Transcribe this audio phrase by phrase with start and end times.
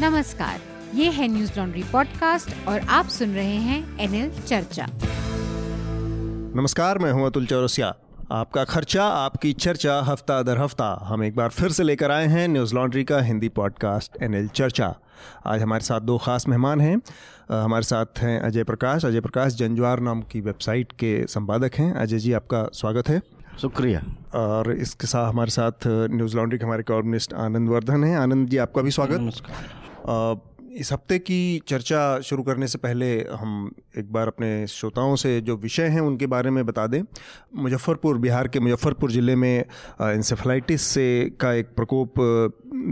[0.00, 0.60] नमस्कार
[0.94, 4.86] ये है न्यूज़ लॉन्ड्री पॉडकास्ट और आप सुन रहे हैं एनएल चर्चा।
[6.56, 7.94] नमस्कार मैं हूँ अतुल चौरसिया।
[8.32, 12.48] आपका खर्चा आपकी चर्चा हफ़्ता दर हफ़्ता। हम एक बार फिर से लेकर आए हैं
[12.48, 14.94] न्यूज़ लॉन्ड्री का हिंदी पॉडकास्ट एनएल चर्चा।
[15.46, 16.96] आज हमारे साथ दो खास मेहमान हैं।
[17.52, 22.18] हमारे साथ हैं अजय प्रकाश। अजय प्रकाश जंजवार नाम की वेबसाइट के संपादक हैं। अजय
[22.18, 23.22] जी आपका स्वागत है।
[23.60, 24.02] शुक्रिया।
[24.34, 28.56] और इसके साथ हमारे साथ न्यूज़ लॉन्ड्री के हमारे कॉर्मिस्ट आनंद वर्धन हैं। आनंद जी
[28.56, 34.28] आपका भी स्वागत। नमस्कार इस हफ़्ते की चर्चा शुरू करने से पहले हम एक बार
[34.28, 37.02] अपने श्रोताओं से जो विषय हैं उनके बारे में बता दें।
[37.56, 39.64] मुजफ्फ़रपुर, बिहार के मुजफ्फ़रपुर ज़िले में
[40.02, 41.06] इंसेफ्लाइटिस से
[41.40, 42.14] का एक प्रकोप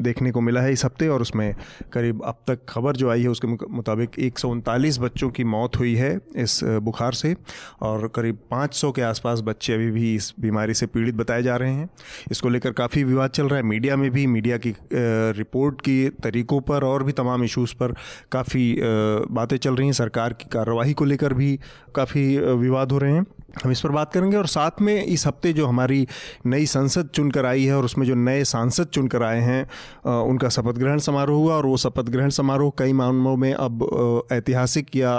[0.03, 1.55] देखने को मिला है इस हफ़्ते और उसमें
[1.93, 5.77] करीब अब तक खबर जो आई है उसके मुताबिक एक सौ उनतालीस बच्चों की मौत
[5.77, 7.35] हुई है इस बुखार से
[7.83, 11.73] और करीब 500 के आसपास बच्चे अभी भी इस बीमारी से पीड़ित बताए जा रहे
[11.73, 11.89] हैं।
[12.31, 16.61] इसको लेकर काफ़ी विवाद चल रहा है। मीडिया में भी, मीडिया की रिपोर्ट की तरीक़ों
[16.61, 17.95] पर और भी तमाम इशूज़ पर
[18.33, 21.59] काफ़ी बातें चल रही हैं। सरकार की कार्रवाई को लेकर भी
[21.95, 23.27] काफ़ी विवाद हो रहे हैं।
[23.65, 26.07] हम इस पर बात करेंगे और साथ में इस हफ़्ते जो हमारी
[26.47, 30.79] नई संसद चुनकर आई है और उसमें जो नए सांसद चुनकर आए हैं उनका शपथ
[30.79, 35.17] ग्रहण समारोह हुआ और वो शपथ ग्रहण समारोह कई मामलों में अब ऐतिहासिक या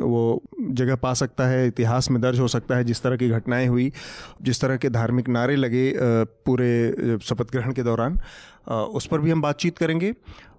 [0.00, 3.66] वो जगह पा सकता है, इतिहास में दर्ज हो सकता है। जिस तरह की घटनाएँ
[3.66, 3.90] हुई,
[4.42, 8.18] जिस तरह के धार्मिक नारे लगे पूरे शपथ ग्रहण के दौरान
[8.68, 10.12] उस पर भी हम बातचीत करेंगे।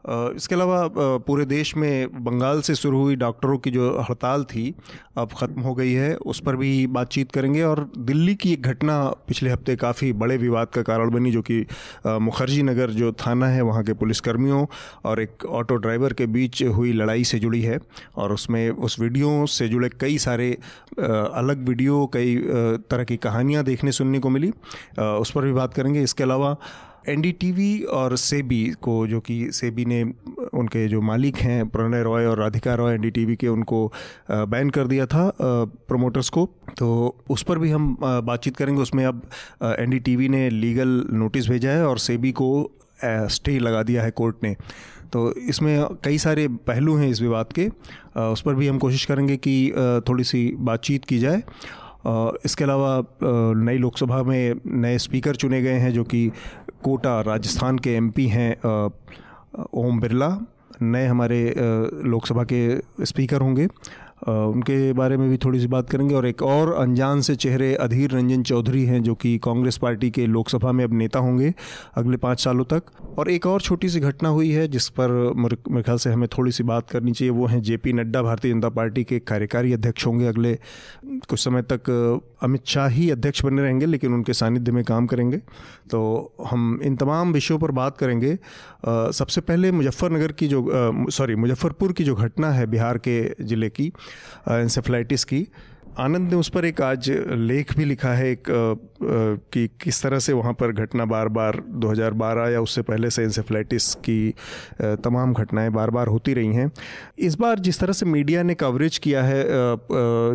[0.10, 0.88] इसके अलावा
[1.28, 4.74] पूरे देश में बंगाल से शुरू हुई डॉक्टरों की जो हड़ताल थी,
[5.18, 9.00] अब ख़त्म हो गई है, उस पर भी बातचीत करेंगे। और दिल्ली की एक घटना
[9.28, 11.66] पिछले हफ़्ते काफ़ी बड़े विवाद का कारण बनी, जो कि
[12.08, 14.66] मुखर्जी नगर जो थाना है, वहाँ के पुलिसकर्मियों
[15.06, 17.80] और एक ऑटो ड्राइवर के बीच हुई लड़ाई से जुड़ी है।
[18.16, 20.52] और उसमें, उस वीडियो से जुड़े कई सारे
[21.00, 22.36] अलग वीडियो, कई
[22.90, 24.52] तरह की कहानियाँ देखने सुनने को मिली।
[25.00, 26.56] उस पर भी बात करेंगे। इसके अलावा
[27.10, 30.04] एनडीटीवी और सेबी को, जो कि सेबी ने,
[30.54, 33.92] उनके जो मालिक हैं, प्रणय रॉय और राधिका रॉय एनडीटीवी के, उनको
[34.32, 36.46] बैन कर दिया था प्रमोटर्स को।
[36.78, 39.22] तो उस पर भी हम बातचीत करेंगे। उसमें अब
[39.64, 42.50] एनडीटीवी ने लीगल नोटिस भेजा है और सेबी को
[43.04, 44.56] स्टे लगा दिया है कोर्ट ने।
[45.14, 47.68] तो इसमें कई सारे पहलू हैं इस विवाद के।
[48.22, 49.72] उस पर भी हम कोशिश करेंगे कि
[50.10, 51.44] थोड़ी सी बातचीत की जाए।
[52.46, 53.04] इसके अलावा
[53.64, 56.30] नई लोकसभा में नए स्पीकर चुने गए हैं जो कि
[56.84, 58.52] कोटा राजस्थान के एमपी हैं
[59.74, 60.30] ओम बिरला।
[60.82, 61.40] नए हमारे
[62.06, 63.68] लोकसभा के स्पीकर होंगे।
[64.22, 68.12] उनके बारे में भी थोड़ी सी बात करेंगे। और एक और अनजान से चेहरे अधीर
[68.12, 71.54] रंजन चौधरी हैं, जो कि कांग्रेस पार्टी के लोकसभा में अब नेता होंगे
[71.96, 72.84] अगले पाँच सालों तक।
[73.18, 76.52] और एक और छोटी सी घटना हुई है, जिस पर मेरे ख्याल से हमें थोड़ी
[76.52, 80.06] सी बात करनी चाहिए, वो हैं J P Nadda, Bharatiya Janata party के कार्यकारी अध्यक्ष
[80.06, 80.58] होंगे अगले
[81.06, 81.90] कुछ समय तक।
[82.44, 85.38] अमित शाह ही अध्यक्ष बने रहेंगे, लेकिन उनके सानिध्य में काम करेंगे।
[85.92, 88.38] तो हम इन तमाम विषयों पर बात करेंगे।
[88.88, 90.66] सबसे पहले मुजफ्फरनगर की जो
[91.12, 93.86] सॉरी मुजफ्फरपुर की जो घटना है बिहार के ज़िले की
[94.50, 95.48] इंसेफ्लाइटिस की,
[96.00, 98.50] आनंद ने उस पर एक आज लेख भी लिखा है, एक
[99.04, 103.94] कि किस तरह से वहाँ पर घटना बार बार 2012 या उससे पहले से इंसेफ्लाइटिस
[103.96, 104.34] की
[104.82, 106.72] तमाम घटनाएँ बार बार होती रही हैं।
[107.20, 109.44] इस बार जिस तरह से मीडिया ने कवरेज किया है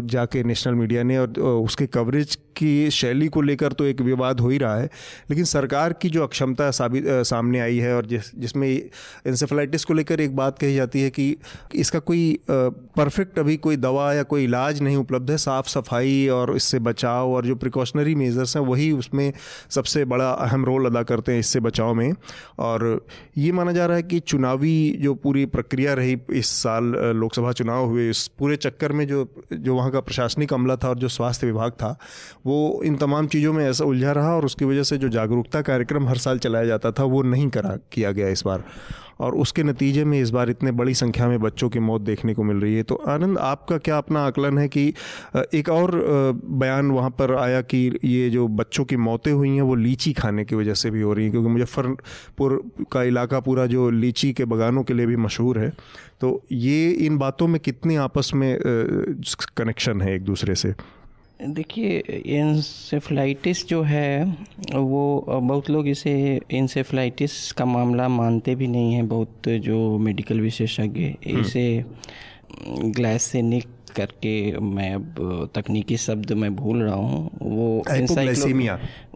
[0.07, 4.49] जाके नेशनल मीडिया ने और उसके कवरेज की शैली को लेकर तो एक विवाद हो
[4.49, 4.89] ही रहा है,
[5.31, 10.21] लेकिन सरकार की जो अक्षमता साबित सामने आई है और जिस, जिसमें इंसेफ्लाइटिस को लेकर
[10.21, 11.37] एक बात कही जाती है कि
[11.75, 16.55] इसका कोई परफेक्ट अभी कोई दवा या कोई इलाज नहीं उपलब्ध है, साफ़ सफ़ाई और
[16.57, 19.33] इससे बचाव और जो प्रिकॉशनरी मेजर्स हैं, वही उसमें
[19.71, 22.13] सबसे बड़ा अहम रोल अदा करते हैं इससे बचाव में।
[22.59, 23.07] और
[23.39, 26.85] ये माना जा रहा है कि चुनावी जो पूरी प्रक्रिया रही इस साल
[27.17, 30.99] लोकसभा चुनाव हुए, इस पूरे चक्कर में जो जो वहाँ का प्रशासनिक अमला था और
[30.99, 31.97] जो स्वास्थ्य विभाग था,
[32.47, 36.09] वो इन तमाम चीज़ों में ऐसा उलझा रहा और उसकी वजह से जो जागरूकता कार्यक्रम
[36.09, 38.65] हर साल चलाया जाता था, वो नहीं करा, किया गया इस बार।
[39.23, 42.43] और उसके नतीजे में इस बार इतने बड़ी संख्या में बच्चों की मौत देखने को
[42.45, 44.87] मिल रही है। तो आनंद, आपका क्या अपना आकलन है कि
[45.55, 45.91] एक और
[46.45, 50.45] बयान वहाँ पर आया कि ये जो बच्चों की मौतें हुई हैं वो लीची खाने
[50.45, 52.63] की वजह से भी हो रही हैं, क्योंकि मुजफ्फरपुर
[52.93, 55.73] का इलाका पूरा जो लीची के बगानों के लिए भी मशहूर है।
[56.21, 58.59] तो ये इन बातों में कितनी आपस में
[59.57, 60.75] कनेक्शन है एक दूसरे से?
[61.45, 61.99] देखिए
[62.39, 64.25] इंसेफ्लाइटिस जो है
[64.73, 66.15] वो बहुत लोग इसे
[66.51, 71.85] इंसेफ्लाइटिस का मामला मानते भी नहीं हैं बहुत जो मेडिकल विशेषज्ञ हम्म। इसे
[72.91, 73.67] ग्लाइसेनिक
[73.97, 77.83] करके मैं अब तकनीकी शब्द मैं भूल रहा हूँ वो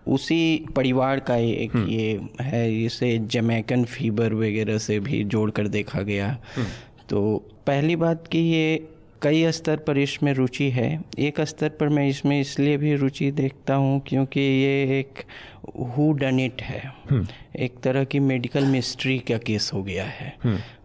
[0.06, 5.68] उसी परिवार का एक हम्म। ये है इसे जमैकन फीवर वगैरह से भी जोड़ कर
[5.68, 6.66] देखा गया हम्म।
[7.08, 7.22] तो
[7.66, 8.76] पहली बात कि ये
[9.22, 13.74] कई स्तर पर इसमें रुचि है। एक स्तर पर मैं इसमें इसलिए भी रुचि देखता
[13.74, 15.22] हूँ क्योंकि ये एक
[15.88, 16.82] हु। डन इट है
[17.58, 20.32] एक तरह की मेडिकल मिस्ट्री का केस हो गया है।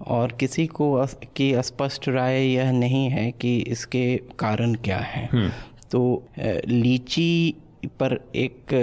[0.07, 1.05] और किसी को
[1.37, 4.05] की स्पष्ट राय यह नहीं है कि इसके
[4.39, 5.49] कारण क्या है।
[5.91, 6.01] तो
[6.39, 7.55] लीची
[7.99, 8.73] पर एक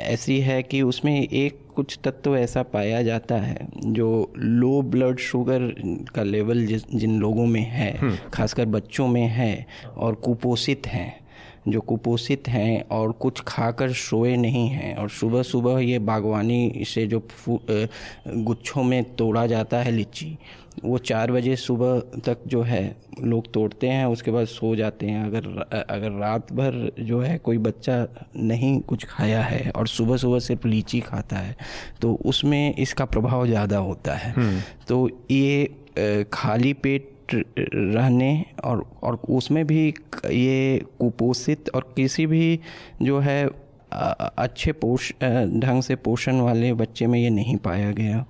[0.00, 5.68] ऐसी है कि उसमें एक कुछ तत्व ऐसा पाया जाता है जो लो ब्लड शुगर
[6.14, 9.66] का लेवल जिन लोगों में है हम्म। खासकर बच्चों में है
[9.96, 11.23] और कुपोषित हैं
[11.66, 17.06] जो कुपोषित हैं और कुछ खाकर सोए नहीं हैं और सुबह सुबह ये बागवानी से
[17.06, 20.36] जो गुच्छों में तोड़ा जाता है लीची
[20.84, 22.84] वो चार बजे सुबह तक जो है
[23.22, 27.58] लोग तोड़ते हैं उसके बाद सो जाते हैं अगर अगर रात भर जो है कोई
[27.58, 28.06] बच्चा
[28.36, 31.56] नहीं कुछ खाया है और सुबह सुबह सिर्फ़ लीची खाता है
[32.00, 38.30] तो उसमें इसका प्रभाव ज़्यादा होता है हम्म। तो ये खाली पेट रहने
[38.64, 39.86] और और उसमें भी
[40.26, 42.58] ये कुपोषित और किसी भी
[43.02, 43.44] जो है
[43.92, 48.24] अच्छे पोष ढंग से पोषण वाले बच्चे में ये नहीं पाया गया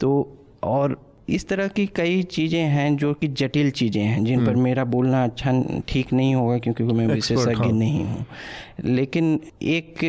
[0.00, 0.10] तो
[0.62, 0.98] और
[1.28, 4.84] इस तरह की कई चीज़ें हैं जो कि जटिल चीज़ें हैं जिन पर हम्म। मेरा
[4.84, 5.52] बोलना अच्छा
[5.88, 8.24] ठीक नहीं होगा क्योंकि मैं विशेषज्ञ हाँ। नहीं हूँ
[8.84, 10.04] लेकिन एक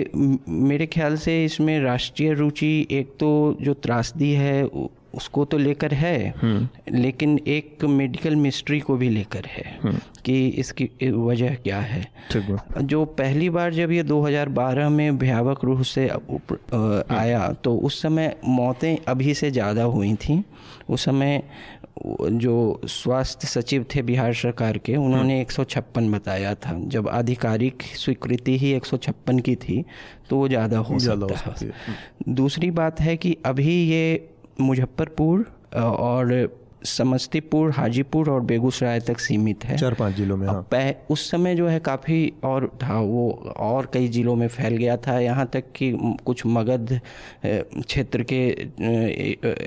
[0.47, 3.31] मेरे ख्याल से इसमें राष्ट्रीय रुचि एक तो
[3.61, 4.63] जो त्रासदी है
[5.13, 10.47] उसको तो लेकर है हम्म। लेकिन एक मेडिकल मिस्ट्री को भी लेकर है हम्म। कि
[10.49, 12.05] इसकी वजह क्या है।
[12.77, 18.35] जो पहली बार जब ये 2012 में भयावक रूह से हम्म। आया तो उस समय
[18.45, 20.43] मौतें अभी से ज़्यादा हुई थी।
[20.89, 21.41] उस समय
[22.03, 27.83] जो स्वास्थ्य सचिव थे बिहार सरकार के उन्होंने एक सौ छप्पन बताया था। जब आधिकारिक
[27.95, 29.83] स्वीकृति ही एक सौ छप्पन की थी
[30.29, 31.71] तो वो ज़्यादा हो सकता है।
[32.29, 34.27] दूसरी बात है कि अभी ये
[34.61, 36.33] मुजफ्फरपुर और
[36.85, 41.67] समस्तीपुर हाजीपुर और बेगूसराय तक सीमित है चार पाँच जिलों में हाँ। उस समय जो
[41.67, 45.91] है काफ़ी और था वो और कई जिलों में फैल गया था यहाँ तक कि
[46.25, 46.99] कुछ मगध
[47.45, 48.41] क्षेत्र के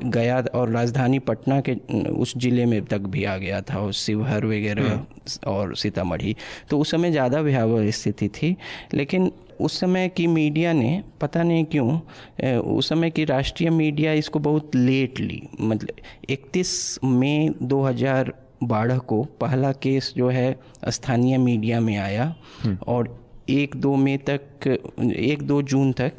[0.09, 1.75] गया और राजधानी पटना के
[2.11, 6.37] उस ज़िले में तक भी आ गया था और शिवहर वगैरह हम्म। और सीतामढ़ी
[6.71, 8.57] तो उस समय ज़्यादा भयावह स्थिति थी
[8.95, 9.31] लेकिन
[9.61, 14.77] उस समय की मीडिया ने पता नहीं क्यों उस समय की राष्ट्रीय मीडिया इसको बहुत
[14.77, 16.73] लेट ली मतलब 31
[17.05, 20.57] मई 2012 को पहला केस जो है
[20.89, 23.17] स्थानीय मीडिया में आया हम्म। और
[23.51, 24.67] एक दो मई तक
[25.01, 26.13] एक दो जून तक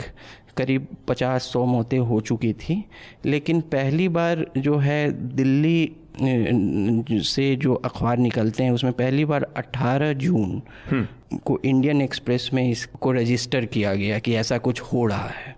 [0.57, 2.83] करीब पचास सौ मौतें हो चुकी थी
[3.25, 10.13] लेकिन पहली बार जो है दिल्ली से जो अखबार निकलते हैं उसमें पहली बार 18
[10.13, 10.61] जून
[10.91, 15.55] हम्म। को इंडियन एक्सप्रेस में इसको रजिस्टर किया गया कि ऐसा कुछ हो रहा है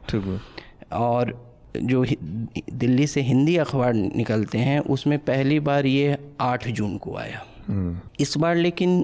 [0.94, 1.34] और
[1.76, 2.06] जो
[2.74, 7.98] दिल्ली से हिंदी अखबार निकलते हैं उसमें पहली बार ये 8 जून को आया हम्म।
[8.20, 9.04] इस बार लेकिन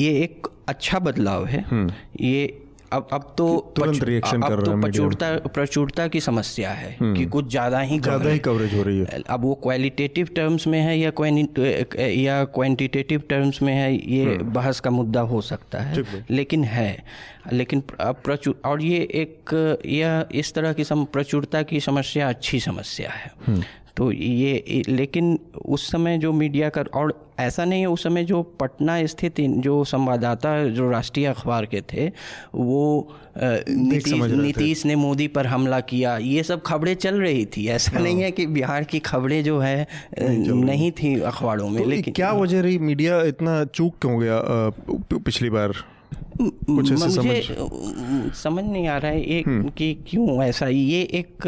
[0.00, 2.46] ये एक अच्छा बदलाव है हम्म। ये
[2.92, 3.46] अब अब तो
[3.76, 7.80] तुरंत रिएक्शन कर रहे हैं तो प्रचुरता प्रचुरता की समस्या है हम्म। कि कुछ ज़्यादा
[7.80, 11.12] ही ज़्यादा ही कवरेज हो रही है अब वो क्वालिटेटिव टर्म्स में है या
[11.98, 16.90] या क्वांटिटेटिव टर्म्स में है ये हम्म। बहस का मुद्दा हो सकता है लेकिन है
[17.52, 23.10] लेकिन प्रचुर और ये एक यह इस तरह की सम, प्रचुरता की समस्या अच्छी समस्या
[23.10, 23.62] है हम्म।
[23.96, 28.42] तो ये लेकिन उस समय जो मीडिया कर और ऐसा नहीं है उस समय जो
[28.42, 32.12] पटना स्थित जो संवाददाता जो राष्ट्रीय अखबार के थे
[32.54, 33.14] वो
[33.68, 38.02] नीतीश नीतीश ने मोदी पर हमला किया ये सब खबरें चल रही थी। ऐसा हाँ।
[38.02, 39.86] नहीं है कि बिहार की खबरें जो है
[40.22, 42.78] नहीं, नहीं थी अखबारों में तो लेकिन क्या वजह रही?
[42.78, 44.42] मीडिया इतना चूक क्यों गया
[45.18, 45.72] पिछली बार?
[46.40, 51.00] कुछ ऐसे मुझे समझ समझ नहीं आ रहा है एक हम्म। कि क्यों ऐसा ये
[51.14, 51.46] एक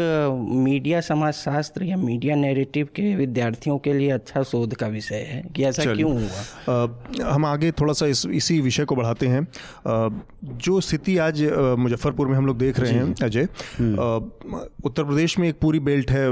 [0.63, 5.41] मीडिया समाज शास्त्र या मीडिया नैरेटिव के विद्यार्थियों के लिए अच्छा शोध का विषय है
[5.55, 6.85] कि ऐसा क्यों हुआ?
[7.23, 10.09] आ, हम आगे थोड़ा सा इस इसी विषय को बढ़ाते हैं। आ,
[10.43, 11.43] जो स्थिति आज
[11.79, 16.11] मुजफ्फरपुर में हम लोग देख रहे हैं अजय हम्म। उत्तर प्रदेश में एक पूरी बेल्ट
[16.11, 16.27] है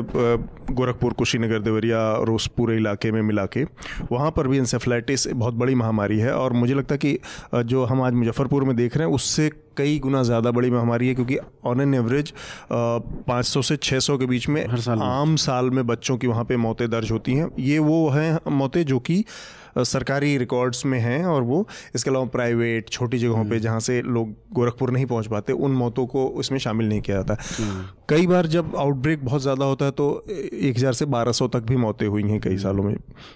[0.74, 3.64] गोरखपुर कुशीनगर देवरिया और उस पूरे इलाके में मिला के।
[4.12, 7.18] वहाँ पर भी इंसेफ्लाइटिस बहुत बड़ी महामारी है और मुझे लगता है कि
[7.70, 8.14] जो हम आज
[8.48, 11.94] मुजफ्फरपुर में देख रहे हैं। उससे कई गुना ज़्यादा बड़ी महामारी है क्योंकि ऑन एन
[11.94, 12.34] एवरेज
[13.28, 16.58] 500 से 600 के बीच में हर साल आम साल में बच्चों की वहाँ पे
[16.58, 19.24] मौतें दर्ज होती हैं। ये वो हैं मौतें जो कि
[19.78, 21.66] सरकारी रिकॉर्ड्स में हैं और वो
[21.96, 25.72] इसके अलावा प्राइवेट छोटी जगहों पे हम्म। जहाँ से लोग गोरखपुर नहीं पहुँच पाते उन
[25.74, 29.86] मौतों को इसमें शामिल नहीं किया जाता। हम्म। कई बार जब आउटब्रेक बहुत ज़्यादा होता
[29.86, 32.96] है तो एक हज़ार से बारह सौ तक भी मौतें हुई हैं कई सालों में।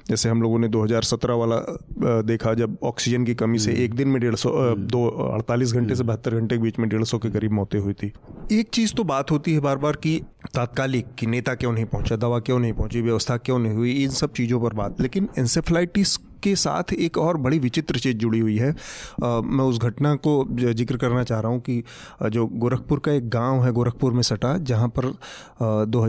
[0.10, 4.08] जैसे हम लोगों ने 2017 वाला देखा जब ऑक्सीजन की कमी से हम्म। एक दिन
[4.08, 7.18] में डेढ़ सौ दो अड़तालीस घंटे से बहत्तर बहत्तर घंटे के बीच में डेढ़ सौ
[7.18, 8.12] के करीब मौतें हुई थी।
[8.52, 10.20] एक चीज़ तो बात होती है बार बार कि
[10.56, 14.10] तात्कालिक कि नेता क्यों नहीं पहुँचा दवा क्यों नहीं पहुँची व्यवस्था क्यों नहीं हुई इन
[14.12, 18.58] सब चीज़ों पर बात। लेकिन इंसेफ्लाइटिस के साथ एक और बड़ी विचित्र चीज़ जुड़ी हुई
[18.58, 21.84] है आ, मैं उस घटना को ज़िक्र करना चाह रहा हूँ कि
[22.30, 25.14] जो गोरखपुर का एक गाँव है गोरखपुर में सटा जहाँ पर
[25.88, 26.08] दो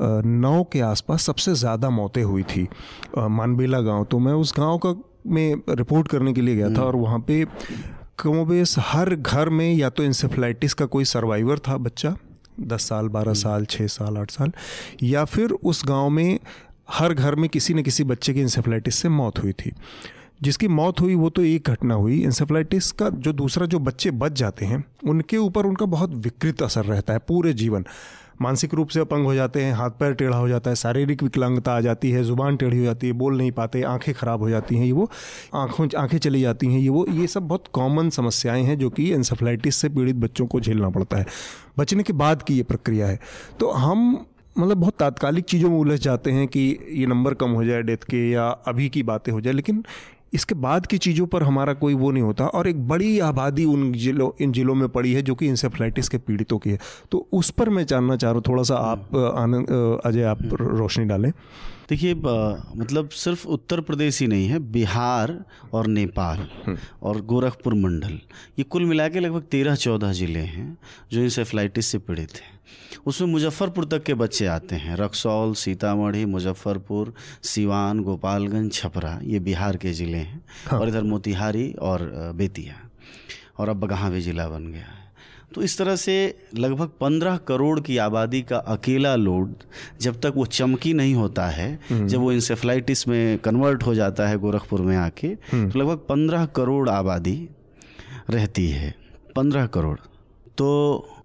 [0.00, 2.68] नौ के आसपास सबसे ज़्यादा मौतें हुई थी
[3.18, 4.94] मानबेला गाँव तो मैं उस गाँव का
[5.26, 7.44] में रिपोर्ट करने के लिए गया था हम्म। और वहाँ पे
[8.18, 12.16] कमोबेश हर घर में या तो इंसेफ्लाइटिस का कोई सर्वाइवर था बच्चा
[12.62, 14.52] दस साल बारह हम्म। साल छः साल आठ साल
[15.02, 16.38] या फिर उस गाँव में
[16.92, 19.72] हर घर में किसी न किसी बच्चे की इंसेफ्लाइटिस से मौत हुई थी।
[20.42, 24.32] जिसकी मौत हुई, वो तो एक घटना हुई। इंसेफ्लाइटिस का जो दूसरा जो बच्चे बच
[24.32, 27.84] जाते हैं, उनके ऊपर उनका बहुत विकृत असर रहता है पूरे जीवन।
[28.42, 31.76] मानसिक रूप से अपंग हो जाते हैं, हाथ पैर टेढ़ा हो जाता है, शारीरिक विकलांगता
[31.76, 34.76] आ जाती है, ज़ुबान टेढ़ी हो जाती है, बोल नहीं पाते, आँखें ख़राब हो जाती
[34.76, 35.10] हैं, ये वो
[35.54, 39.12] आँखों, आँखें चली जाती हैं, ये वो, ये सब बहुत कॉमन समस्याएँ हैं जो कि
[39.12, 41.26] इंसेफ्लाइटिस से पीड़ित बच्चों को झेलना पड़ता है।
[41.78, 43.20] बचने के बाद की ये प्रक्रिया है।
[43.60, 44.26] तो हम
[44.56, 46.60] मतलब बहुत तात्कालिक चीज़ों में उलझ जाते हैं कि
[46.92, 49.84] ये नंबर कम हो जाए डेथ के या अभी की बातें हो जाए लेकिन
[50.34, 53.92] इसके बाद की चीज़ों पर हमारा कोई वो नहीं होता। और एक बड़ी आबादी उन
[53.92, 56.78] जिलों इन जिलों में पड़ी है जो कि इंसेफ्लाइटिस के पीड़ितों की है।
[57.12, 61.04] तो उस पर मैं जानना चाह रहा हूँ थोड़ा सा आप आनंद अजय आप रोशनी
[61.04, 61.30] डालें।
[61.88, 65.36] देखिए मतलब सिर्फ़ उत्तर प्रदेश ही नहीं है बिहार
[65.74, 68.18] और नेपाल हम्म। और गोरखपुर मंडल।
[68.58, 70.76] ये कुल मिला के लगभग तेरह चौदह ज़िले हैं
[71.12, 72.58] जो इंसेफ्लाइटिस से पीड़ित हैं।
[73.06, 77.12] उसमें मुजफ्फरपुर तक के बच्चे आते हैं रक्सौल सीतामढ़ी मुजफ्फरपुर
[77.44, 82.80] सिवान गोपालगंज छपरा ये बिहार के ज़िले हैं हाँ। और इधर मोतिहारी और बेतिया
[83.58, 84.98] और अब बगहा भी ज़िला बन गया है
[85.54, 86.12] तो इस तरह से
[86.54, 89.54] लगभग पंद्रह करोड़ की आबादी का अकेला लोड
[90.00, 94.28] जब तक वो चमकी नहीं होता है हम्म। जब वो इंसेफ्लाइटिस में कन्वर्ट हो जाता
[94.28, 97.36] है गोरखपुर में आके हम्म। तो लगभग पंद्रह करोड़ आबादी
[98.30, 98.94] रहती है
[99.36, 99.98] पंद्रह करोड़
[100.56, 100.68] तो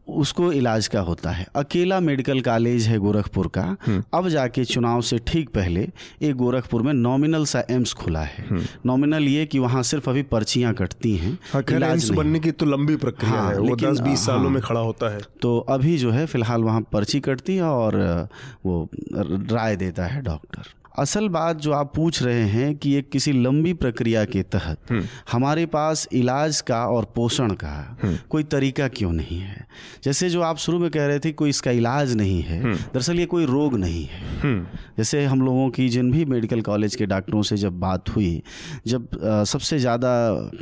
[0.07, 1.45] उसको इलाज का होता है?
[1.55, 5.87] अकेला मेडिकल कॉलेज है गोरखपुर का। हम्म। अब जाके चुनाव से ठीक पहले
[6.21, 8.45] एक गोरखपुर में नॉमिनल सा एम्स खुला है।
[8.85, 12.65] Nominal hmm. ये कि वहाँ सिर्फ़ अभी पर्चियाँ कटती हैं हाँ, इलाज बनने की तो
[12.65, 15.97] लंबी प्रक्रिया हाँ, है वो दस बीस सालों हाँ, में खड़ा होता है। तो अभी
[15.97, 18.27] जो है फ़िलहाल वहाँ पर्ची कटती है और
[18.65, 23.31] वो राय देता है डॉक्टर। असल बात जो आप पूछ रहे हैं कि एक किसी
[23.33, 27.73] लंबी प्रक्रिया के तहत हम्म। हमारे पास इलाज का और पोषण का
[28.03, 29.65] हम्म। कोई तरीका क्यों नहीं है
[30.03, 33.19] जैसे जो आप शुरू में कह रहे थे कोई इसका इलाज नहीं है हम्म। दरअसल
[33.19, 34.53] ये कोई रोग नहीं है
[34.97, 38.41] जैसे हम लोगों की जिन भी मेडिकल कॉलेज के डॉक्टरों से जब बात हुई
[38.87, 39.07] जब
[39.47, 40.13] सबसे ज़्यादा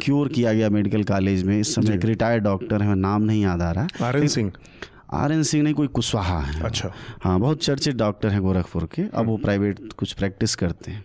[0.04, 3.62] क्योर किया गया मेडिकल कॉलेज में इस समय एक रिटायर्ड डॉक्टर है नाम नहीं याद
[3.62, 4.52] आ रहा सिंह
[5.10, 6.92] आर एन सिंह नहीं कोई कुशवाहा है। अच्छा।
[7.24, 11.04] हाँ बहुत चर्चित डॉक्टर हैं गोरखपुर के। अब वो प्राइवेट हम्म। कुछ प्रैक्टिस करते हैं।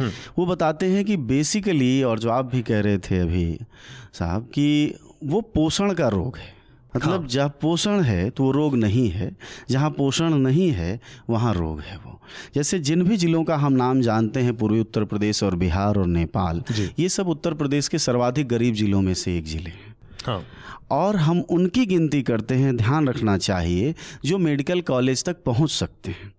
[0.00, 3.58] हम्म। वो बताते हैं कि बेसिकली और जो आप भी कह रहे थे अभी
[4.12, 4.94] साहब कि
[5.24, 6.54] वो पोषण का रोग है।
[6.96, 9.30] मतलब हाँ। जहाँ पोषण है तो वो रोग नहीं है।
[9.70, 12.20] जहाँ पोषण नहीं है वहाँ रोग है वो।
[12.54, 16.06] जैसे जिन भी जिलों का हम नाम जानते हैं पूर्वी उत्तर प्रदेश और बिहार और
[16.06, 16.62] नेपाल
[16.98, 19.94] ये सब उत्तर प्रदेश के सर्वाधिक गरीब जिलों में से एक ज़िले हैं।
[20.26, 20.42] हाँ।
[20.92, 23.94] और हम उनकी गिनती करते हैं, ध्यान रखना चाहिए,
[24.24, 26.32] जो मेडिकल कॉलेज तक पहुँच सकते हैं।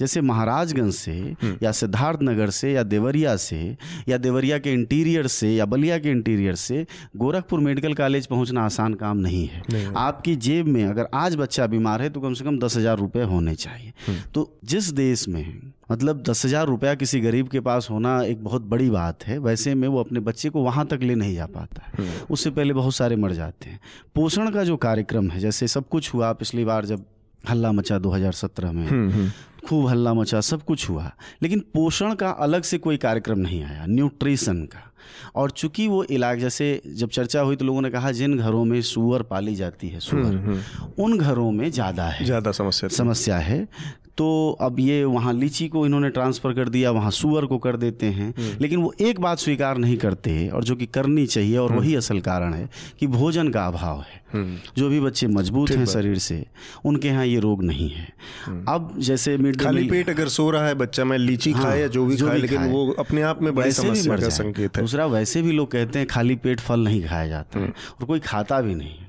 [0.00, 3.60] जैसे महाराजगंज से हम्म। या सिद्धार्थ नगर से या देवरिया से
[4.08, 6.84] या देवरिया के इंटीरियर से या बलिया के इंटीरियर से
[7.16, 11.66] गोरखपुर मेडिकल कॉलेज पहुँचना आसान काम नहीं है नहीं आपकी जेब में अगर आज बच्चा
[11.66, 15.28] बीमार है तो कम से कम दस हज़ार रुपये होने चाहिए हम्म। तो जिस देश
[15.28, 15.44] में
[15.90, 19.74] मतलब दस हज़ार रुपया किसी गरीब के पास होना एक बहुत बड़ी बात है वैसे
[19.74, 22.74] में वो अपने बच्चे को वहाँ तक ले नहीं जा पाता है हम्म। उससे पहले
[22.74, 23.80] बहुत सारे मर जाते हैं
[24.14, 27.04] पोषण का जो कार्यक्रम है जैसे सब कुछ हुआ पिछली बार जब
[27.50, 29.30] हल्ला मचा 2017 में। हम्म, हम्म।
[29.68, 31.10] खूब हल्ला मचा सब कुछ हुआ।
[31.42, 34.92] लेकिन पोषण का अलग से कोई कार्यक्रम नहीं आया न्यूट्रिशन का।
[35.36, 38.80] और चूँकि वो इलाज जैसे जब चर्चा हुई तो लोगों ने कहा जिन घरों में
[38.82, 40.62] सुअर पाली जाती है सुअर
[40.98, 43.68] उन घरों में ज़्यादा है। ज़्यादा समस्या समस्या है।
[44.18, 48.06] तो अब ये वहाँ लीची को इन्होंने ट्रांसफ़र कर दिया वहाँ सुअर को कर देते
[48.06, 51.70] हैं। हम्म। लेकिन वो एक बात स्वीकार नहीं करते और जो कि करनी चाहिए और
[51.70, 52.68] हम्म। वही असल कारण है
[53.00, 56.46] कि भोजन का अभाव है। हम्म। जो भी बच्चे मज़बूत हैं शरीर से
[56.84, 58.08] उनके यहाँ ये रोग नहीं है।
[58.68, 61.86] अब जैसे मिड खाली पेट अगर सो रहा है बच्चा मैं लीची हाँ, खाए या
[61.86, 65.06] जो भी जो खाए लेकिन वो अपने आप में बड़ी समस्या का संकेत है। दूसरा
[65.06, 68.74] वैसे भी लोग कहते हैं खाली पेट फल नहीं खाया जाता। और कोई खाता भी
[68.74, 69.05] नहीं।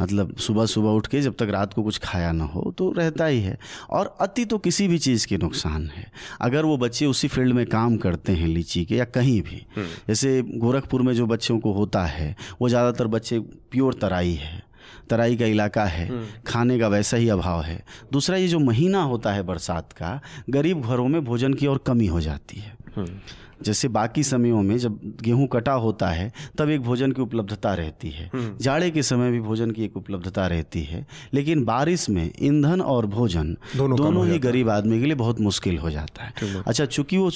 [0.00, 3.26] मतलब सुबह सुबह उठ के जब तक रात को कुछ खाया ना हो तो रहता
[3.26, 3.58] ही है।
[3.90, 7.64] और अति तो किसी भी चीज़ के नुकसान है। अगर वो बच्चे उसी फ़ील्ड में
[7.68, 11.72] काम करते हैं लीची के या कहीं भी हम्म। जैसे गोरखपुर में जो बच्चों को
[11.72, 13.38] होता है वो ज़्यादातर बच्चे
[13.70, 14.62] प्योर तराई है
[15.10, 19.02] तराई का इलाका है हम्म। खाने का वैसा ही अभाव है। दूसरा ये जो महीना
[19.02, 23.06] होता है बरसात का गरीब घरों में भोजन की और कमी हो जाती है।
[23.62, 28.10] जैसे बाकी समयों में जब गेहूँ कटा होता है तब एक भोजन की उपलब्धता रहती
[28.10, 32.80] है। जाड़े के समय भी भोजन की एक उपलब्धता रहती है लेकिन बारिश में ईंधन
[32.80, 36.84] और भोजन दोनों दोनों ही गरीब आदमी के लिए बहुत मुश्किल हो जाता है। अच्छा
[36.86, 37.30] चूँकि वो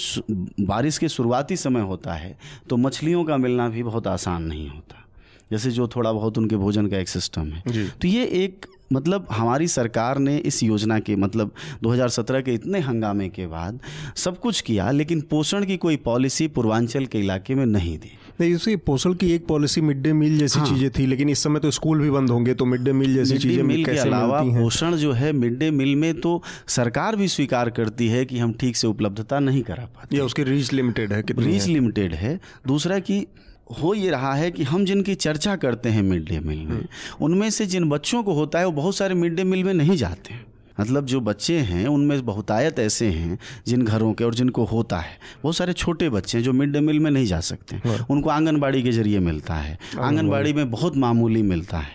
[0.67, 2.37] बारिश के शुरुआती समय होता है
[2.69, 5.03] तो मछलियों का मिलना भी बहुत आसान नहीं होता।
[5.51, 9.69] जैसे जो थोड़ा बहुत उनके भोजन का एक सिस्टम है। तो ये एक मतलब हमारी
[9.69, 11.51] सरकार ने इस योजना के मतलब
[11.85, 13.81] 2017 के इतने हंगामे के बाद
[14.17, 18.55] सब कुछ किया लेकिन पोषण की कोई पॉलिसी पूर्वांचल के इलाके में नहीं दी नहीं
[18.55, 21.61] उसी पोषण की एक पॉलिसी मिड डे मील जैसी हाँ। चीज़ें थी लेकिन इस समय
[21.61, 24.97] तो स्कूल भी बंद होंगे तो मिड डे मील जैसी चीज़ें मील के अलावा पोषण
[24.97, 28.77] जो है मिड डे मील में तो सरकार भी स्वीकार करती है कि हम ठीक
[28.77, 33.27] से उपलब्धता नहीं करा पाते। या उसकी रीच लिमिटेड है रीच लिमिटेड है। दूसरा कि
[33.71, 36.85] हो ये रहा है कि हम जिनकी चर्चा करते हैं मिड डे मील में
[37.21, 39.97] उनमें से जिन बच्चों को होता है वो बहुत सारे मिड डे मील में नहीं
[39.97, 40.45] जाते हैं।
[40.81, 45.17] मतलब जो बच्चे हैं उनमें बहुतायत ऐसे हैं जिन घरों के और जिनको होता है
[45.43, 47.81] बहुत सारे छोटे बच्चे हैं जो मिड डे मील में नहीं जा सकते
[48.11, 51.95] उनको आंगनबाड़ी के ज़रिए मिलता है। आंगनबाड़ी। में बहुत मामूली मिलता है।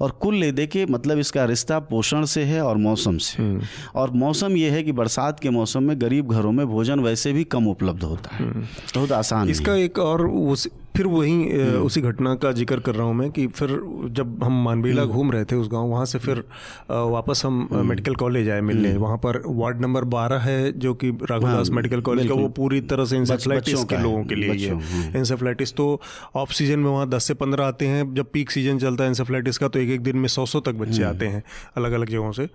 [0.00, 3.58] और कुल ले दे के मतलब इसका रिश्ता पोषण से है और मौसम से।
[3.94, 7.44] और मौसम ये है कि बरसात के मौसम में गरीब घरों में भोजन वैसे भी
[7.44, 12.34] कम उपलब्ध होता है। बहुत आसान इसका एक और उस फिर वही हम्म। उसी घटना
[12.34, 13.68] का ज़िक्र कर रहा हूँ मैं कि फिर
[14.10, 16.42] जब हम मानबीला हम्म। घूम रहे थे उस गाँव वहाँ से फिर
[16.90, 21.10] वापस हम मेडिकल कॉलेज आए मिलने हम्म। वहाँ पर वार्ड नंबर बारह है जो कि
[21.22, 24.66] राघवदास मेडिकल कॉलेज का वो पूरी तरह से इंसेफ्लाइटिस हाँ, के लोगों के लिए ही
[24.66, 25.88] हम्म। है इंसेफ्लाइटिस तो
[26.36, 29.58] ऑफ़ सीज़न में वहाँ दस से पंद्रह आते हैं जब पीक सीज़न चलता है इंसेफ्लाइटिस
[29.58, 31.42] का तो एक एक दिन में सौ सौ तक बच्चे हम्म। आते हैं
[31.76, 32.48] अलग अलग जगहों से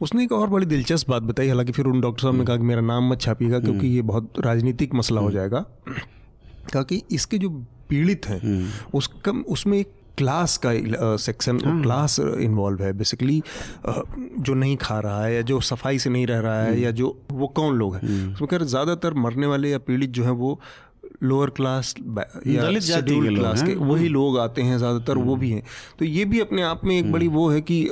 [0.00, 2.56] उसने एक और बड़ी दिलचस्प बात बताई हालाँकि फिर उन डॉक्टर साहब हम्म। ने कहा
[2.56, 5.64] कि मेरा नाम मत छापिएगा क्योंकि ये बहुत राजनीतिक मसला हो जाएगा
[6.68, 7.48] कहा कि इसके जो
[7.88, 13.42] पीड़ित हैं हम्म। उसका उसमें एक क्लास का सेक्शन हाँ। क्लास इन्वॉल्व है बेसिकली
[13.86, 16.90] जो नहीं खा रहा है या जो सफ़ाई से नहीं रह रहा हम्म। है या
[16.90, 18.02] जो वो कौन लोग हैं?
[18.34, 20.60] उसमें कह रहे ज़्यादातर मरने वाले या पीड़ित जो हैं वो
[21.22, 21.94] लोअर क्लास
[22.46, 25.62] या दलित जाति के क्लास के वही लोग आते हैं ज़्यादातर वो भी हैं।
[25.98, 27.84] तो ये भी अपने आप में एक बड़ी वो है कि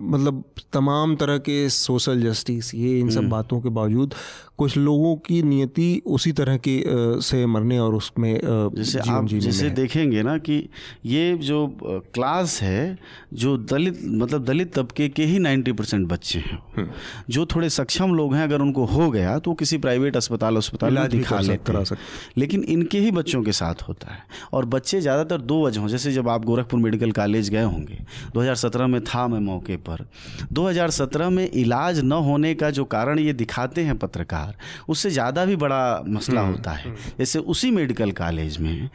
[0.00, 4.14] मतलब तमाम तरह के सोशल जस्टिस ये इन सब बातों के बावजूद
[4.58, 6.82] कुछ लोगों की नियति उसी तरह की
[7.22, 8.40] से मरने और उसमें
[8.76, 10.68] जैसे आप जैसे देखेंगे ना कि
[11.06, 12.98] ये जो क्लास है
[13.34, 16.88] जो दलित मतलब दलित तबके के ही 90 परसेंट बच्चे हैं। हम्म।
[17.30, 21.08] जो थोड़े सक्षम लोग हैं अगर उनको हो गया तो किसी प्राइवेट अस्पताल अस्पताल में
[21.08, 21.98] दिखा लेते हैं।
[22.36, 26.28] लेकिन इनके ही बच्चों के साथ होता है। और बच्चे ज़्यादातर दो वजहों जैसे जब
[26.28, 27.98] आप गोरखपुर मेडिकल कॉलेज गए होंगे
[28.34, 30.04] 2017 में था मैं मौके पर।
[30.52, 34.56] 2017 में इलाज न होने का जो कारण ये दिखाते हैं पत्रकार
[34.88, 38.88] उससे ज़्यादा भी बड़ा मसला होता है। जैसे उसी मेडिकल कॉलेज में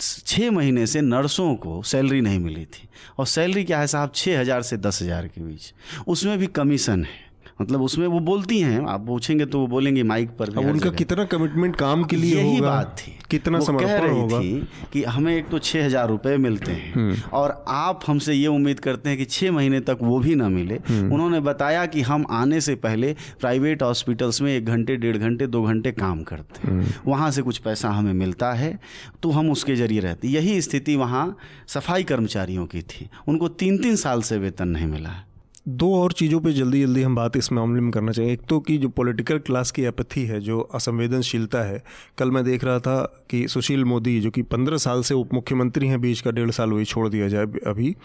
[0.00, 4.12] छः महीने से नर्सों को सैलरी नहीं मिली थी और सैलरी क्या है साहब?
[4.14, 5.72] छः हज़ार से दस हज़ार के बीच।
[6.06, 7.31] उसमें भी कमीशन है।
[7.62, 11.24] मतलब उसमें वो बोलती हैं आप पूछेंगे तो वो बोलेंगे माइक पर भी उनका कितना
[11.26, 12.70] कमिटमेंट काम के लिए यही होगा?
[12.70, 14.40] बात थी। कितना वो कह रही होगा?
[14.40, 18.46] थी कि हमें एक तो छः हज़ार रुपये मिलते हैं हम्म। और आप हमसे ये
[18.48, 22.02] उम्मीद करते हैं कि छः महीने तक वो भी ना मिले। हम्म। उन्होंने बताया कि
[22.02, 26.68] हम आने से पहले प्राइवेट हॉस्पिटल्स में एक घंटे डेढ़ घंटे दो घंटे काम करते
[26.68, 28.78] हम्म। हैं वहाँ से कुछ पैसा हमें मिलता है
[29.22, 31.24] तो हम उसके ज़रिए रहते यही स्थिति वहाँ
[31.68, 35.30] सफ़ाई कर्मचारियों की थी। उनको तीन तीन साल से वेतन नहीं मिला। है
[35.68, 38.60] दो और चीज़ों पे जल्दी जल्दी हम बात इस मामले में करना चाहिए एक तो
[38.60, 41.82] कि जो पॉलिटिकल क्लास की अपथी है जो असंवेदनशीलता है
[42.18, 45.88] कल मैं देख रहा था कि सुशील मोदी जो कि पंद्रह साल से उप मुख्यमंत्री
[45.88, 47.96] हैं बीच का डेढ़ साल वही छोड़ दिया जाए अभी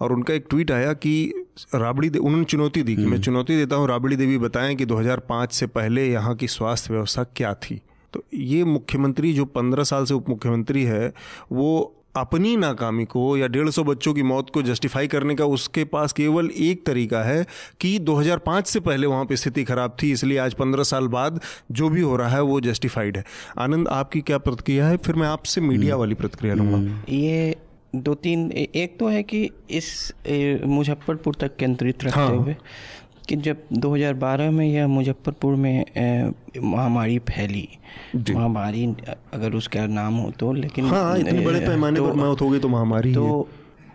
[0.00, 3.76] और उनका एक ट्वीट आया कि राबड़ी दे उन्होंने चुनौती दी कि मैं चुनौती देता
[3.76, 7.80] हूँ राबड़ी देवी बताएँ कि 2005 से पहले यहाँ की स्वास्थ्य व्यवस्था क्या थी।
[8.12, 11.14] तो ये मुख्यमंत्री जो पंद्रह साल से उप मुख्यमंत्री है
[11.52, 15.84] वो अपनी नाकामी को या डेढ़ सौ बच्चों की मौत को जस्टिफाई करने का उसके
[15.84, 17.46] पास केवल एक तरीका है
[17.80, 21.40] कि 2005 से पहले वहाँ पर स्थिति खराब थी इसलिए आज 15 साल बाद
[21.72, 23.24] जो भी हो रहा है वो जस्टिफाइड है।
[23.58, 24.96] आनंद आपकी क्या प्रतिक्रिया है?
[24.96, 27.56] फिर मैं आपसे मीडिया वाली प्रतिक्रिया लूँगा। ये
[27.96, 30.12] दो तीन एक तो है कि इस
[30.66, 32.56] मुजफ्फरपुर तक केंद्रित रखते हाँ। हुए
[33.30, 35.84] कि जब 2012 में यह मुजफ्फरपुर में
[36.62, 37.68] महामारी फैली
[38.16, 38.84] महामारी
[39.34, 42.58] अगर उसका नाम हो तो लेकिन हाँ इतने बड़े पैमाने तो- पर मौत हो गई
[42.58, 43.26] तो महामारी तो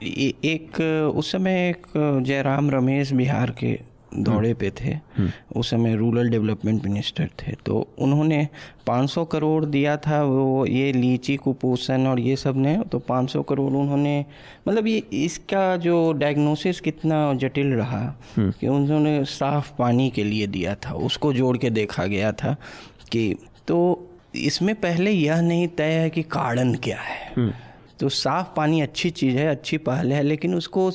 [0.04, 0.14] है।
[0.54, 0.80] एक
[1.16, 1.88] उस समय एक
[2.28, 3.78] जयराम रमेश बिहार के
[4.16, 4.96] दौरे पे थे।
[5.56, 8.48] उस समय रूरल डेवलपमेंट मिनिस्टर थे। तो उन्होंने
[8.88, 14.26] 500 करोड़ दिया था वो ये लीची कुपोषण और ये सबने तो 500 करोड़ उन्होंने
[14.68, 18.04] मतलब ये इसका जो डायग्नोसिस कितना जटिल रहा
[18.40, 22.56] कि उन्होंने साफ़ पानी के लिए दिया था उसको जोड़ के देखा गया था
[23.12, 23.36] कि
[23.68, 23.78] तो
[24.36, 27.65] इसमें पहले यह नहीं तय है कि कारण क्या है।
[28.00, 30.92] तो साफ़ पानी अच्छी चीज़ है अच्छी पहल है लेकिन उसको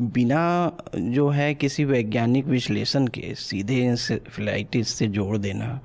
[0.00, 5.80] बिना जो है किसी वैज्ञानिक विश्लेषण के सीधे इंसेफ्लाइटिस से जोड़ देना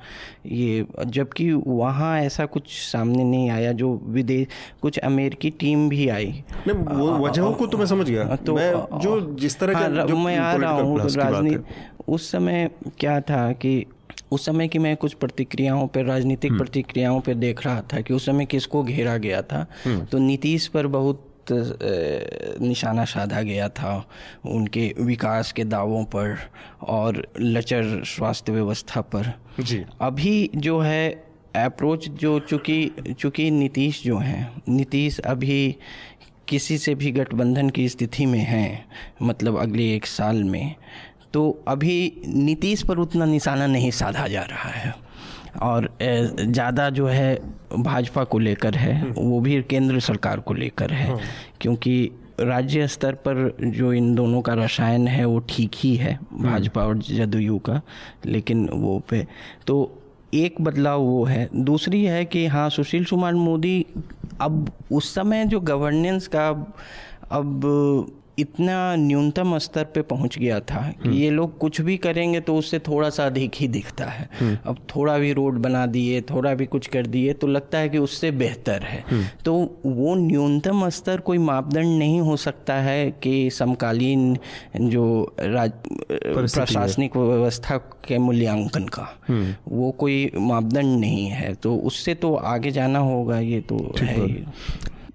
[0.45, 4.47] ये जबकि वहाँ ऐसा कुछ सामने नहीं आया जो विदेश
[4.81, 8.99] कुछ अमेरिकी टीम भी आई। नहीं वो वजहों को तो मैं समझ गया। तो मैं
[8.99, 11.63] जो जिस तरह हाँ, का जो मैं आ रहा हूँ राजनीति
[12.07, 13.85] उस समय क्या था कि
[14.33, 18.13] उस समय की मैं कुछ प्रतिक्रियाओं पर राजनीतिक हम्म। प्रतिक्रियाओं पर देख रहा था कि
[18.13, 21.29] उस समय किसको घेरा गया था हम्म। तो नीतीश पर बहुत
[22.61, 23.93] निशाना साधा गया था
[24.47, 26.37] उनके विकास के दावों पर
[26.87, 31.09] और लचर स्वास्थ्य व्यवस्था पर जी अभी जो है
[31.55, 35.75] अप्रोच जो चूँकि चूँकि नीतीश जो हैं नीतीश अभी
[36.47, 38.85] किसी से भी गठबंधन की स्थिति में हैं
[39.21, 40.75] मतलब अगले एक साल में
[41.33, 44.93] तो अभी नीतीश पर उतना निशाना नहीं साधा जा रहा है।
[45.61, 47.35] और ज़्यादा जो है
[47.75, 51.19] भाजपा को लेकर है वो भी केंद्र सरकार को लेकर है। हाँ।
[51.61, 56.83] क्योंकि राज्य स्तर पर जो इन दोनों का रसायन है वो ठीक ही है भाजपा
[56.83, 57.81] और जदयू का
[58.25, 59.25] लेकिन वो पे।
[59.67, 59.75] तो
[60.33, 63.85] एक बदलाव वो है। दूसरी है कि हाँ सुशील कुमार मोदी
[64.41, 66.49] अब उस समय जो गवर्नेंस का
[67.31, 67.61] अब
[68.39, 72.55] इतना न्यूनतम स्तर पे पहुँच गया था कि हम्म। ये लोग कुछ भी करेंगे तो
[72.55, 76.53] उससे थोड़ा सा अधिक ही दिखता है। हम्म। अब थोड़ा भी रोड बना दिए थोड़ा
[76.53, 80.89] भी कुछ कर दिए तो लगता है कि उससे बेहतर है। हम्म। तो वो न्यूनतम
[80.89, 84.37] स्तर कोई मापदंड नहीं हो सकता है कि समकालीन
[84.77, 85.71] जो राज
[86.11, 89.07] प्रशासनिक व्यवस्था के मूल्यांकन का।
[89.67, 94.27] वो कोई मापदंड नहीं है। तो उससे तो आगे जाना होगा ये तो है।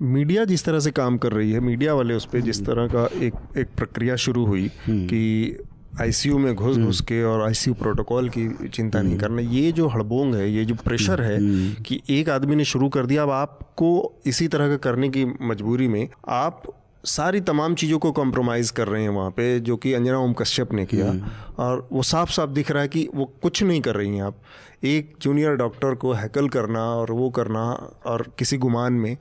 [0.00, 3.08] मीडिया जिस तरह से काम कर रही है मीडिया वाले उस पर जिस तरह का
[3.16, 5.64] एक एक प्रक्रिया शुरू हुई हम्म। कि
[6.00, 9.88] आईसीयू में घुस घुस के और आईसीयू प्रोटोकॉल की चिंता नहीं हम्म। करना ये जो
[9.88, 13.30] हड़बोंग है ये जो प्रेशर है हम्म। कि एक आदमी ने शुरू कर दिया अब
[13.30, 13.90] आपको
[14.26, 16.62] इसी तरह का करने की मजबूरी में आप
[17.04, 20.72] सारी तमाम चीज़ों को कॉम्प्रोमाइज़ कर रहे हैं वहाँ पे जो कि अंजना ओम कश्यप
[20.72, 21.12] ने किया
[21.58, 24.40] और वो साफ़ साफ़ दिख रहा है कि वो कुछ नहीं कर रही हैं आप
[24.84, 27.62] एक जूनियर डॉक्टर को हैकल करना और वो करना
[28.06, 29.16] और किसी गुमान में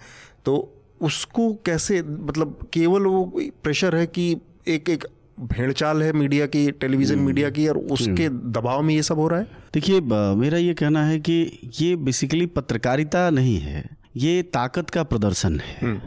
[0.45, 5.05] तो उसको कैसे मतलब केवल वो प्रेशर है कि एक एक
[5.39, 9.27] भेड़चाल है मीडिया की टेलीविज़न मीडिया की और उसके हम्म। दबाव में ये सब हो
[9.27, 9.47] रहा है?
[9.73, 10.01] देखिए
[10.35, 15.77] मेरा ये कहना है कि ये बेसिकली पत्रकारिता नहीं है ये ताकत का प्रदर्शन है।
[15.81, 16.01] हम्म।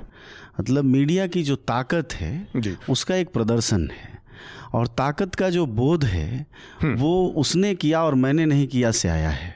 [0.61, 2.49] मतलब मीडिया की जो ताकत है
[2.91, 4.20] उसका एक प्रदर्शन है।
[4.75, 6.47] और ताकत का जो बोध है
[6.83, 9.55] हम्म। वो उसने किया और मैंने नहीं किया से आया है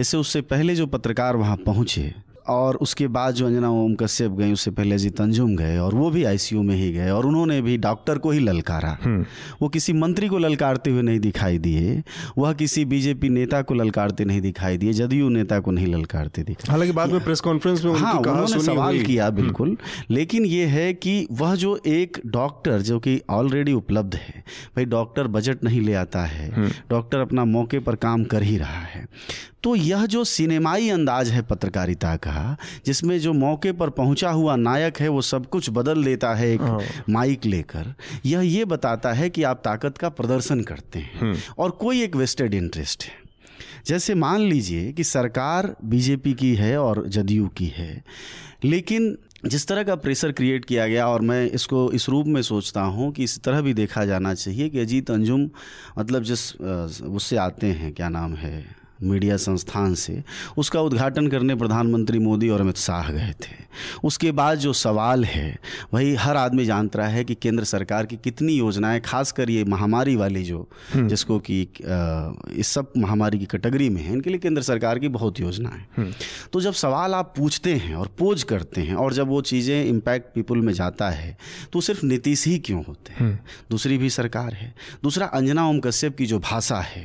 [0.00, 2.12] इससे उससे पहले जो पत्रकार वहाँ पहुँचे
[2.48, 6.10] और उसके बाद जो अंजना ओम कश्यप गए उससे पहले जी तंजुम गए और वो
[6.10, 9.24] भी आईसीयू में ही गए और उन्होंने भी डॉक्टर को ही ललकारा हम्म।
[9.62, 12.02] वो किसी मंत्री को ललकारते हुए नहीं दिखाई दिए
[12.38, 16.70] वह किसी बीजेपी नेता को ललकारते नहीं दिखाई दिए जदयू नेता को नहीं ललकारते दिखाई
[16.70, 19.76] हालाँकि बाद में प्रेस कॉन्फ्रेंस में हाँ उन्होंने सवाल किया हम्म। बिल्कुल
[20.10, 24.44] लेकिन ये है कि वह जो एक डॉक्टर जो कि ऑलरेडी उपलब्ध है
[24.76, 28.56] भाई डॉक्टर बजट नहीं ले आता है हम्म। डॉक्टर अपना मौके पर काम कर ही
[28.56, 29.06] रहा है
[29.62, 32.30] तो यह जो सिनेमाई अंदाज है पत्रकारिता का
[32.86, 36.62] जिसमें जो मौके पर पहुँचा हुआ नायक है वो सब कुछ बदल देता है एक
[36.62, 37.94] हाँ। माइक लेकर
[38.26, 42.16] यह ये बताता है कि आप ताकत का प्रदर्शन करते हैं हम्म। और कोई एक
[42.16, 43.24] वेस्टेड इंटरेस्ट है
[43.86, 48.02] जैसे मान लीजिए कि सरकार बीजेपी की है और जदयू की है
[48.64, 52.80] लेकिन जिस तरह का प्रेशर क्रिएट किया गया और मैं इसको इस रूप में सोचता
[52.90, 55.48] हूँ कि इस तरह भी देखा जाना चाहिए कि अजीत अंजुम
[55.98, 58.64] मतलब जिस उससे आते हैं क्या नाम है
[59.02, 60.22] मीडिया संस्थान से
[60.56, 63.64] उसका उद्घाटन करने प्रधानमंत्री मोदी और अमित शाह गए थे
[64.04, 65.58] उसके बाद जो सवाल है
[65.94, 70.42] वही हर आदमी जानता है कि केंद्र सरकार की कितनी योजनाएँ खासकर ये महामारी वाली
[70.42, 71.60] जो हम्म। जिसको कि
[72.52, 76.12] इस सब महामारी की कैटेगरी में है इनके लिए केंद्र सरकार की बहुत योजनाएँ हम्म।
[76.52, 80.34] तो जब सवाल आप पूछते हैं और पोज करते हैं और जब वो चीज़ें इम्पैक्ट
[80.34, 81.36] पीपुल में जाता है
[81.72, 83.38] तो सिर्फ़ नीतीश ही क्यों होते हैं हम्म।
[83.70, 87.04] दूसरी भी सरकार है दूसरा अंजना ओम कश्यप की जो भाषा है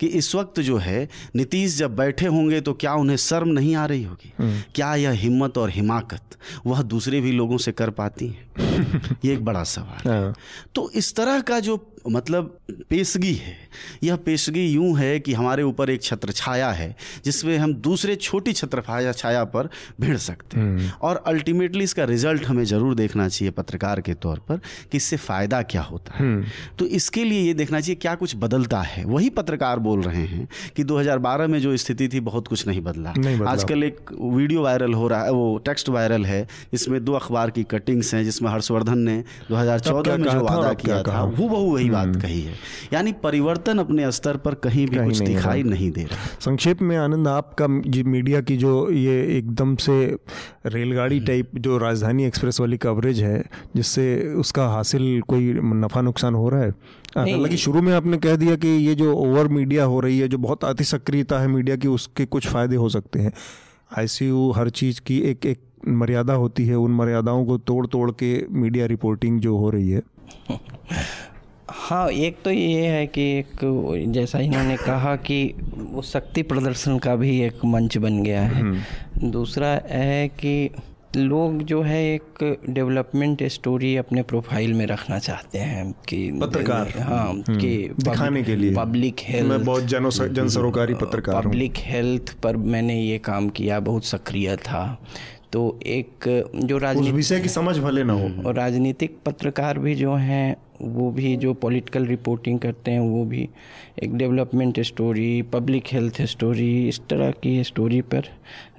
[0.00, 3.86] कि इस वक्त जो है नीतीश जब बैठे होंगे तो क्या उन्हें शर्म नहीं आ
[3.86, 4.32] रही होगी?
[4.74, 6.20] क्या यह हिम्मत और हिमाकत
[6.66, 8.50] वह दूसरे भी लोगों से कर पाती है?
[9.24, 10.34] ये एक बड़ा सवाल है। हाँ।
[10.74, 12.58] तो इस तरह का जो मतलब
[12.90, 13.56] पेशगी है
[14.04, 18.52] यह पेशगी यूँ है कि हमारे ऊपर एक छत्र छाया है जिसमें हम दूसरे छोटी
[18.52, 19.68] छत्र छाया पर
[20.00, 24.38] भिड़ सकते हैं हम्म। और अल्टीमेटली इसका रिज़ल्ट हमें ज़रूर देखना चाहिए पत्रकार के तौर
[24.38, 24.60] पर
[24.92, 26.44] कि इससे फ़ायदा क्या होता है हम्म।
[26.78, 30.48] तो इसके लिए ये देखना चाहिए क्या कुछ बदलता है वही पत्रकार बोल रहे हैं
[30.76, 34.62] कि 2012 में जो स्थिति थी बहुत कुछ नहीं बदला, नहीं बदला। आजकल एक वीडियो
[34.62, 38.50] वायरल हो रहा है वो टेक्स्ट वायरल है इसमें दो अखबार की कटिंग्स हैं जिसमें
[38.50, 42.54] हर्षवर्धन ने 2014 में जो वादा किया था वो बहु वही बात कही है।
[42.92, 46.82] यानी परिवर्तन अपने स्तर पर कहीं भी कहीं कुछ नहीं दिखाई नहीं दे रहा। संक्षेप
[46.82, 50.16] में आनंद आपका मीडिया की जो ये एकदम से
[50.66, 53.44] रेलगाड़ी टाइप जो राजधानी एक्सप्रेस वाली कवरेज है
[53.76, 56.70] जिससे उसका हासिल कोई नफ़ा नुकसान हो रहा है?
[57.16, 60.38] हालाँकि शुरू में आपने कह दिया कि ये जो ओवर मीडिया हो रही है जो
[60.38, 63.32] बहुत अति सक्रियता है मीडिया की उसके कुछ फ़ायदे हो सकते हैं।
[63.98, 68.46] आईसीयू हर चीज़ की एक एक मर्यादा होती है उन मर्यादाओं को तोड़ तोड़ के
[68.50, 70.02] मीडिया रिपोर्टिंग जो हो रही है।
[71.74, 77.16] हाँ एक तो ये है कि एक जैसा इन्होंने कहा कि वो शक्ति प्रदर्शन का
[77.16, 80.70] भी एक मंच बन गया है। हम्म। दूसरा है कि
[81.16, 87.28] लोग जो है एक डेवलपमेंट स्टोरी अपने प्रोफ़ाइल में रखना चाहते हैं कि पत्रकार। हाँ
[87.28, 92.34] हम्म, कि दिखाने के लिए। पब्लिक हेल्थ मैं बहुत जन जन सरोकारी पत्रकार पब्लिक हेल्थ
[92.42, 95.00] पर मैंने ये काम किया बहुत सक्रिय था।
[95.52, 96.10] तो एक
[96.54, 101.10] जो राजनीतिक विषय की समझ भले ना हो। और राजनीतिक पत्रकार भी जो हैं वो
[101.10, 103.48] भी जो पॉलिटिकल रिपोर्टिंग करते हैं वो भी
[104.02, 108.22] एक development story public health story इस तरह की स्टोरी पर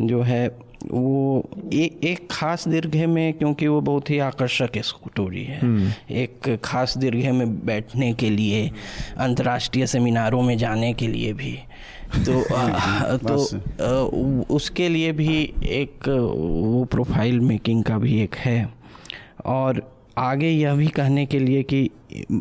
[0.02, 5.60] जो है वो ए, एक खास दीर्घे में क्योंकि वो बहुत ही आकर्षक स्टोरी है।
[5.60, 8.72] हम्म। एक खास दीर्घे में बैठने के लिए
[9.18, 11.60] अंतर्राष्ट्रीय सेमिनारों में जाने के लिए भी।
[12.14, 18.74] तो आ, तो आ, उसके लिए भी एक वो प्रोफ़ाइल मेकिंग का भी एक है।
[19.46, 21.90] और आगे यह भी कहने के लिए कि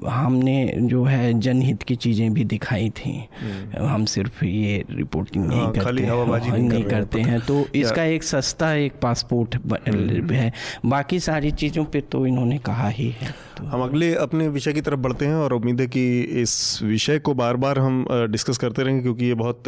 [0.08, 5.60] हमने जो है जनहित की चीज़ें भी दिखाई थी। हम्म। हम सिर्फ़ ये रिपोर्टिंग नहीं
[5.60, 10.52] हाँ, करते हैं नहीं, नहीं करते हैं तो इसका एक सस्ता एक पासपोर्ट हम्म। है।
[10.86, 14.80] बाकी सारी चीज़ों पे तो इन्होंने कहा ही है। तो हम अगले अपने विषय की
[14.80, 18.82] तरफ़ बढ़ते हैं और उम्मीद है कि इस विषय को बार बार हम डिस्कस करते
[18.82, 19.62] रहेंगे क्योंकि ये बहुत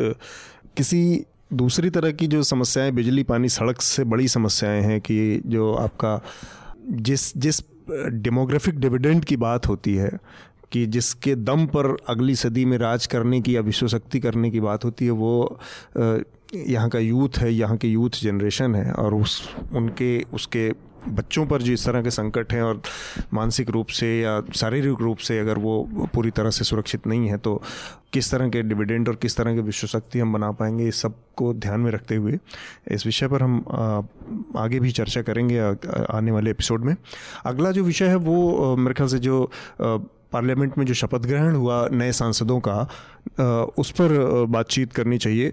[0.76, 5.74] किसी दूसरी तरह की जो समस्याएँ बिजली पानी सड़क से बड़ी समस्याएँ हैं कि जो
[5.74, 6.20] आपका
[6.90, 10.10] जिस जिस डेमोग्राफिक डिविडेंड की बात होती है
[10.72, 14.60] कि जिसके दम पर अगली सदी में राज करने की या विश्व शक्ति करने की
[14.60, 15.58] बात होती है, वो
[16.54, 20.70] यहाँ का यूथ है, यहाँ के यूथ जनरेशन है और उस, उनके, उसके
[21.08, 22.80] बच्चों पर जो इस तरह के संकट हैं और
[23.34, 27.38] मानसिक रूप से या शारीरिक रूप से अगर वो पूरी तरह से सुरक्षित नहीं है
[27.38, 27.60] तो
[28.12, 31.52] किस तरह के डिविडेंड और किस तरह के विश्व शक्ति हम बना पाएँगे, इस सबको
[31.54, 32.38] ध्यान में रखते हुए
[32.92, 34.08] इस विषय पर हम
[34.56, 35.58] आगे भी चर्चा करेंगे
[36.10, 36.94] आने वाले एपिसोड में।
[37.46, 41.88] अगला जो विषय है, वो मेरे ख्याल से जो पार्लियामेंट में जो शपथ ग्रहण हुआ
[41.92, 42.80] नए सांसदों का
[43.78, 45.52] उस पर बातचीत करनी चाहिए।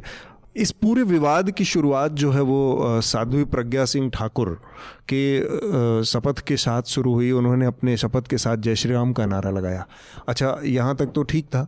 [0.55, 4.49] इस पूरे विवाद की शुरुआत जो है वो साध्वी प्रज्ञा सिंह ठाकुर
[5.09, 9.25] के शपथ के साथ शुरू हुई उन्होंने अपने शपथ के साथ जय श्री राम का
[9.25, 9.85] नारा लगाया
[10.27, 11.67] अच्छा यहाँ तक तो ठीक था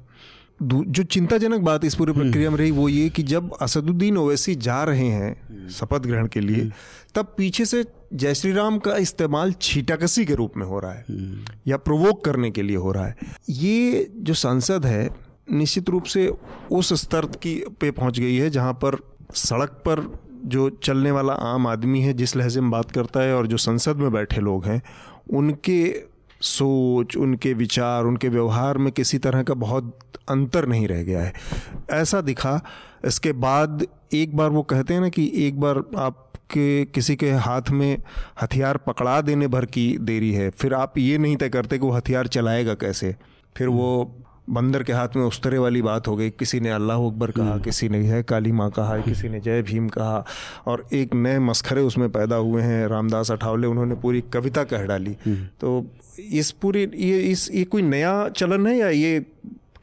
[0.61, 4.55] जो चिंताजनक बात इस पूरी हम्म। प्रक्रिया में रही वो ये कि जब असदुद्दीन ओवैसी
[4.57, 6.71] जा रहे हैं शपथ ग्रहण के लिए हम्म।
[7.15, 11.05] तब पीछे से जय श्री राम का इस्तेमाल छीटाकसी के रूप में हो रहा है
[11.09, 13.15] हम्म। या प्रोवोक करने के लिए हो रहा है
[13.51, 15.09] ये जो सांसद है
[15.51, 16.31] निश्चित रूप से
[16.71, 18.97] उस स्तर की पे पहुँच गई है जहाँ पर
[19.35, 23.47] सड़क पर जो चलने वाला आम आदमी है, जिस लहजे में बात करता है और
[23.47, 24.81] जो संसद में बैठे लोग हैं,
[25.29, 26.03] उनके
[26.41, 31.33] सोच, उनके विचार, उनके व्यवहार में किसी तरह का बहुत अंतर नहीं रह गया है।
[31.91, 32.61] ऐसा दिखा,
[33.05, 37.31] इसके बाद एक बार वो कहते हैं ना कि एक बार आप आपके किसी के
[37.31, 37.97] हाथ में
[38.41, 41.91] हथियार पकड़ा देने भर की देरी है, फिर आप ये नहीं तय करते कि वो
[41.91, 43.15] हथियार चलाएगा कैसे।
[43.57, 47.05] फिर वो बंदर के हाथ में उस तरह वाली बात हो गई किसी ने अल्लाह
[47.05, 50.23] अकबर कहा हम्म। किसी ने है काली माँ कहा किसी ने जय भीम कहा
[50.67, 55.15] और एक नए मस्खरे उसमें पैदा हुए हैं रामदास अठावले उन्होंने पूरी कविता कह डाली
[55.25, 55.85] हम्म। तो
[56.19, 59.19] इस पूरी ये इस ये कोई नया चलन है या ये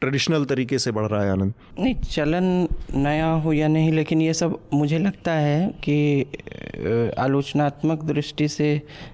[0.01, 4.33] ट्रेडिशनल तरीके से बढ़ रहा है आनंद नहीं चलन नया हो या नहीं लेकिन ये
[4.33, 8.69] सब मुझे लगता है कि आलोचनात्मक दृष्टि से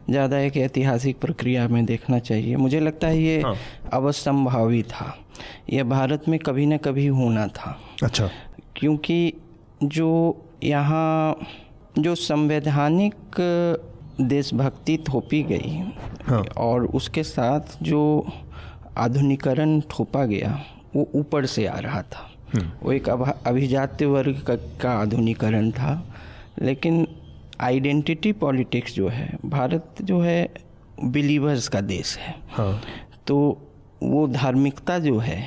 [0.10, 3.56] ज़्यादा एक ऐतिहासिक प्रक्रिया में देखना चाहिए मुझे लगता है ये हाँ।
[3.94, 5.16] अवसंभावी था
[5.70, 8.30] यह भारत में कभी ना कभी होना था अच्छा
[8.76, 9.34] क्योंकि
[9.84, 10.10] जो
[10.64, 11.36] यहाँ
[11.98, 13.42] जो संवैधानिक
[14.22, 15.78] देशभक्ति थोपी गई
[16.28, 18.02] हाँ। और उसके साथ जो
[18.98, 20.60] आधुनिकरण थोपा गया
[20.96, 26.04] वो ऊपर से आ रहा था हम्म। वो एक अभिजात्य वर्ग का, का आधुनिकरण था
[26.62, 27.06] लेकिन
[27.62, 30.50] आइडेंटिटी पॉलिटिक्स जो है भारत जो है
[31.06, 32.82] बिलीवर्स का देश है हाँ।
[33.28, 33.38] तो
[34.04, 35.42] वो धार्मिकता जो है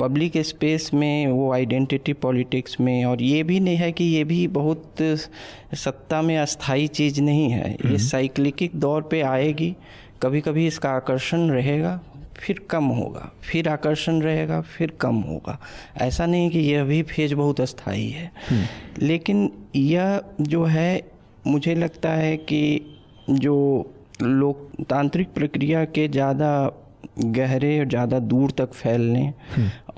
[0.00, 4.46] पब्लिक स्पेस में वो आइडेंटिटी पॉलिटिक्स में और ये भी नहीं है कि ये भी
[4.50, 5.02] बहुत
[5.74, 9.74] सत्ता में अस्थाई चीज़ नहीं है ये हम्म। साइक्लिक दौर पे आएगी
[10.22, 12.00] कभी कभी इसका आकर्षण रहेगा
[12.36, 15.58] फिर कम होगा फिर आकर्षण रहेगा फिर कम होगा
[15.98, 21.02] ऐसा नहीं कि यह भी फ़ेज़ बहुत अस्थाई है हम्म। लेकिन यह जो है
[21.46, 22.62] मुझे लगता है कि
[23.30, 23.56] जो
[24.22, 26.50] लोकतांत्रिक प्रक्रिया के ज़्यादा
[27.18, 29.32] गहरे और ज़्यादा दूर तक फैलने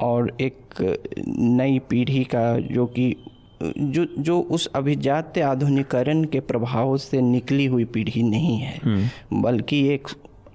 [0.01, 0.83] और एक
[1.29, 3.15] नई पीढ़ी का जो कि
[3.63, 9.01] जो जो उस अभिजात आधुनिकरण के प्रभाव से निकली हुई पीढ़ी नहीं है।
[9.33, 10.09] बल्कि एक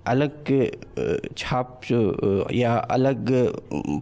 [0.07, 0.31] अलग
[1.37, 1.81] छाप
[2.53, 3.31] या अलग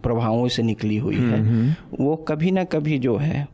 [0.02, 3.46] प्रभावों से निकली हुई है। वो कभी ना कभी जो है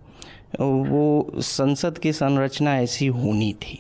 [0.60, 3.78] वो संसद की संरचना ऐसी होनी थी।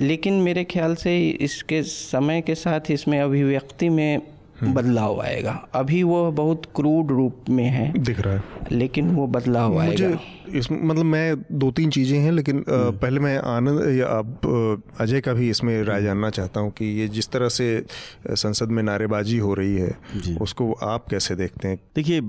[0.00, 4.20] लेकिन मेरे ख्याल से इसके समय के साथ इसमें अभिव्यक्ति में
[4.64, 8.42] बदलाव आएगा। अभी वो बहुत क्रूड रूप में है दिख रहा है।
[8.72, 10.08] लेकिन वो बदलाव आएगा।
[10.48, 15.32] इस मतलब मैं दो तीन चीज़ें हैं लेकिन पहले मैं आनंद या अब अजय का
[15.32, 17.84] भी इसमें राय जानना चाहता हूँ कि ये जिस तरह से
[18.26, 21.78] संसद में नारेबाजी हो रही है उसको आप कैसे देखते हैं?
[21.96, 22.20] देखिए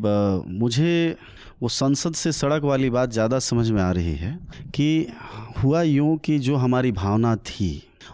[0.60, 1.16] मुझे
[1.62, 4.38] वो संसद से सड़क वाली बात ज़्यादा समझ में आ रही है
[4.76, 5.08] कि
[5.64, 7.70] हुआ यूँ कि जो हमारी भावना थी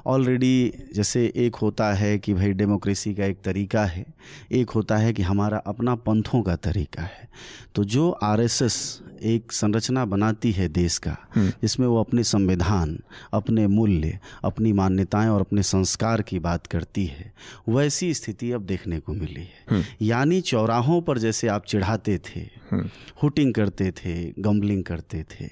[0.05, 4.05] ऑलरेडी जैसे एक होता है कि भाई डेमोक्रेसी का एक तरीका है
[4.51, 7.27] एक होता है कि हमारा अपना पंथों का तरीका है
[7.75, 8.75] तो जो आरएसएस
[9.23, 12.97] एक संरचना बनाती है देश का हम्म। जिसमें वो अपने संविधान
[13.33, 17.31] अपने मूल्य अपनी मान्यताएँ और अपने संस्कार की बात करती है
[17.69, 22.41] वैसी स्थिति अब देखने को मिली है हम्म। यानी चौराहों पर जैसे आप चिढ़ाते थे
[22.71, 22.89] हम्म।
[23.23, 25.49] हुटिंग करते थे गम्बलिंग करते थे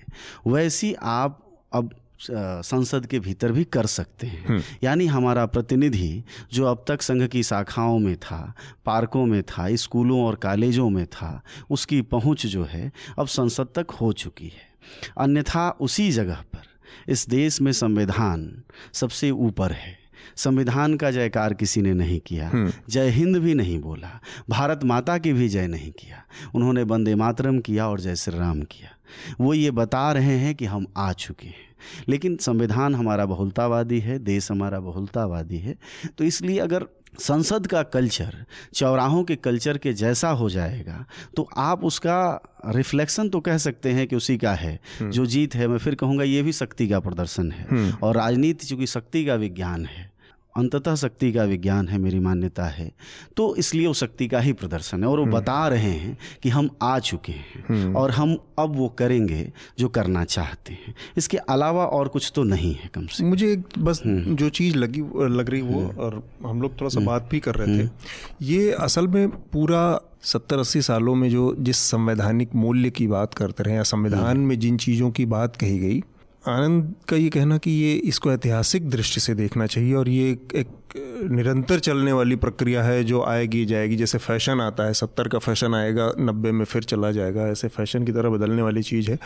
[0.48, 1.40] वैसी आप
[1.74, 1.94] अब
[2.32, 7.28] संसद के भीतर भी कर सकते हैं। हम्म। यानी हमारा प्रतिनिधि जो अब तक संघ
[7.28, 8.54] की शाखाओं में था
[8.86, 13.92] पार्कों में था स्कूलों और कॉलेजों में था उसकी पहुँच जो है अब संसद तक
[13.92, 14.72] हो चुकी है।
[15.18, 16.64] अन्यथा उसी जगह पर
[17.12, 20.00] इस देश में संविधान सबसे ऊपर है।
[20.36, 25.18] संविधान का जयकार किसी ने नहीं किया हम्म। जय हिंद भी नहीं बोला भारत माता
[25.18, 26.24] की भी जय नहीं किया
[26.56, 28.90] उन्होंने वंदे मातरम किया और जय श्री राम किया।
[29.42, 31.71] वो ये बता रहे हैं कि हम आ चुके हैं।
[32.10, 35.78] लेकिन संविधान हमारा बहुलतावादी है देश हमारा बहुलतावादी है
[36.18, 36.88] तो इसलिए अगर
[37.20, 38.36] संसद का कल्चर
[38.74, 42.20] चौराहों के कल्चर के जैसा हो जाएगा तो आप उसका
[42.68, 45.96] रिफ्लेक्शन तो कह सकते हैं कि उसी का है हम्म। जो जीत है मैं फिर
[45.96, 50.11] कहूँगा ये भी शक्ति का प्रदर्शन है हम्म। और राजनीति चूँकि शक्ति का विज्ञान है
[50.58, 52.92] अंततः शक्ति का विज्ञान है मेरी मान्यता है।
[53.38, 56.50] तो इसलिए वो शक्ति का ही प्रदर्शन है और वो हम्म। बता रहे हैं कि
[56.50, 61.38] हम आ चुके हैं हम्म। और हम अब वो करेंगे जो करना चाहते हैं। इसके
[61.38, 65.02] अलावा और कुछ तो नहीं है कम से मुझे एक बस हम्म। जो चीज़ लगी
[65.36, 67.90] लग रही वो और हम लोग थोड़ा सा बात भी कर रहे थे।
[68.42, 73.64] ये असल में पूरा सत्तर अस्सी सालों में जो जिस संवैधानिक मूल्य की बात करते
[73.64, 76.02] रहे या संविधान में जिन चीज़ों की बात कही गई
[76.44, 80.54] आनंद का ये कहना कि ये इसको ऐतिहासिक दृष्टि से देखना चाहिए और ये एक,
[80.56, 85.40] एक निरंतर चलने वाली प्रक्रिया है जो आएगी जाएगी जैसे फ़ैशन आता है सत्तर का
[85.40, 89.20] फ़ैशन आएगा नब्बे में फिर चला जाएगा ऐसे फ़ैशन की तरह बदलने वाली चीज़ है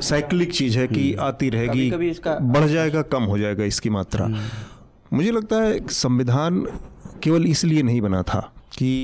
[0.00, 1.90] साइक्लिक चीज़ है कि हम्म। आती रहेगी
[2.24, 6.64] बढ़ जाएगा कम हो जाएगा इसकी मात्रा हम्म। मुझे लगता है संविधान
[7.22, 8.40] केवल इसलिए नहीं बना था
[8.72, 8.94] कि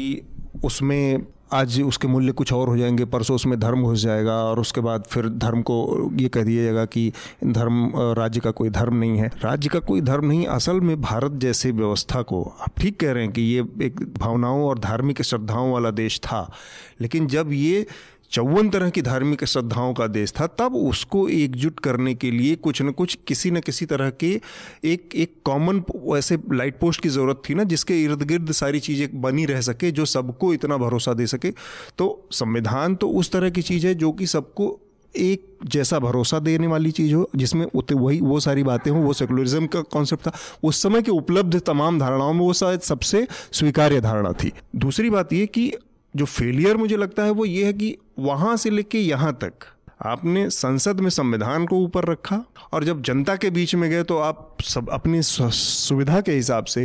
[0.65, 4.81] उसमें आज उसके मूल्य कुछ और हो जाएँगे, परसों उसमें धर्म घुस जाएगा और उसके
[4.81, 7.13] बाद फिर धर्म को ये कह दिया जाएगा कि
[7.45, 11.33] धर्म, राज्य का कोई धर्म नहीं है। राज्य का कोई धर्म नहीं, असल में भारत
[11.33, 15.73] जैसे व्यवस्था को, आप ठीक कह रहे हैं कि ये एक भावनाओं और धार्मिक श्रद्धाओं
[15.73, 16.51] वाला देश था,
[17.01, 17.87] लेकिन जब ये
[18.35, 22.81] चौवन तरह की धार्मिक श्रद्धाओं का देश था, तब उसको एकजुट करने के लिए कुछ
[22.83, 24.31] न कुछ किसी न किसी तरह के
[24.85, 25.83] एक एक कॉमन
[26.17, 29.91] ऐसे लाइट पोस्ट की ज़रूरत थी ना, जिसके इर्द गिर्द सारी चीज़ें बनी रह सके,
[29.91, 31.51] जो सबको इतना भरोसा दे सके।
[31.99, 34.79] तो संविधान तो उस तरह की चीज़ है जो कि सबको
[35.15, 39.13] एक जैसा भरोसा देने वाली चीज़ हो, जिसमें उतने वही, वो सारी बातें हों, वो
[39.13, 44.01] सेकुलरिज्म का कॉन्सेप्ट था। उस समय के उपलब्ध तमाम धारणाओं में वो शायद सबसे स्वीकार्य
[44.01, 45.73] धारणा थी। दूसरी बात ये कि
[46.15, 49.53] जो फेलियर मुझे लगता है वो ये है कि वहाँ से लेके यहाँ तक
[50.03, 54.19] आपने संसद में संविधान को ऊपर रखा और जब जनता के बीच में गए तो
[54.19, 56.85] आप सब अपनी सुविधा के हिसाब से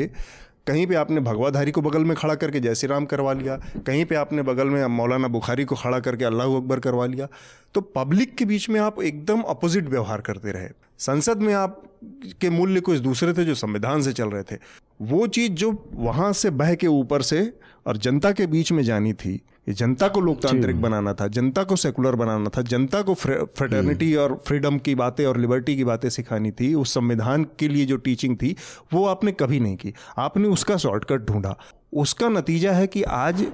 [0.68, 4.04] कहीं पे आपने भगवाधारी को बगल में खड़ा करके जय श्री राम करवा लिया, कहीं
[4.06, 7.28] पे आपने बगल में मौलाना बुखारी को खड़ा करके अल्लाह अकबर करवा लिया
[7.76, 11.82] तो पब्लिक के बीच में आप एकदम अपोजिट व्यवहार करते रहे। संसद में आप
[12.42, 14.58] के मूल्य कुछ दूसरे थे जो संविधान से चल रहे थे।
[15.02, 17.42] वो चीज़ जो वहाँ से बह के ऊपर से
[17.89, 19.34] और जनता के बीच में जानी थी।
[19.67, 24.36] ये जनता को लोकतांत्रिक बनाना था जनता को सेकुलर बनाना था जनता को फ्रेटर्निटी। और
[24.47, 28.36] फ्रीडम की बातें और लिबर्टी की बातें सिखानी थी उस संविधान के लिए जो टीचिंग
[28.38, 28.56] थी
[28.93, 31.58] वो आपने कभी नहीं की। आपने उसका शॉर्टकट ढूंढा।
[31.93, 33.45] उसका नतीजा है कि आज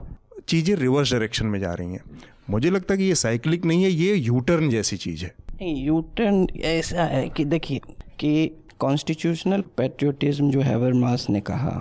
[0.47, 2.03] चीज़ें रिवर्स डायरेक्शन में जा रही हैं।
[2.49, 6.01] मुझे लगता है कि ये साइक्लिक नहीं है ये यू टर्न जैसी चीज़ है। यू
[6.17, 7.79] टर्न ऐसा है कि देखिए
[8.19, 11.71] कि कॉन्स्टिट्यूशनल पेट्रियोटिज्म जो हैवर मास ने कहा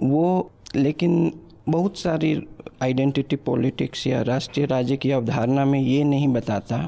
[0.00, 1.32] वो लेकिन
[1.68, 2.46] बहुत सारी
[2.82, 6.78] आइडेंटिटी पॉलिटिक्स या राष्ट्रीय राज्य की अवधारणा में ये नहीं बताता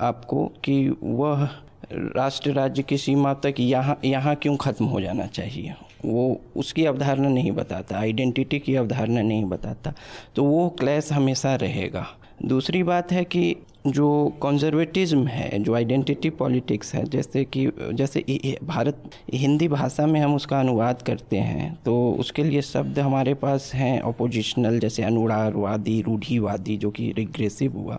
[0.00, 1.48] आपको कि वह
[1.92, 7.28] राष्ट्र राज्य की सीमा तक यहाँ यहाँ क्यों ख़त्म हो जाना चाहिए। वो उसकी अवधारणा
[7.28, 9.92] नहीं बताता आइडेंटिटी की अवधारणा नहीं बताता।
[10.36, 12.06] तो वो क्लैश हमेशा रहेगा।
[12.44, 18.24] दूसरी बात है कि जो कंजर्वेटिज्म है, जो आइडेंटिटी पॉलिटिक्स है, जैसे कि, जैसे
[18.64, 23.70] भारत, हिंदी भाषा में हम उसका अनुवाद करते हैं तो उसके लिए शब्द हमारे पास
[23.74, 27.98] हैं अपोजिशनल जैसे अनुरागवादी, रूढ़ीवादी जो कि रिग्रेसिव हुआ,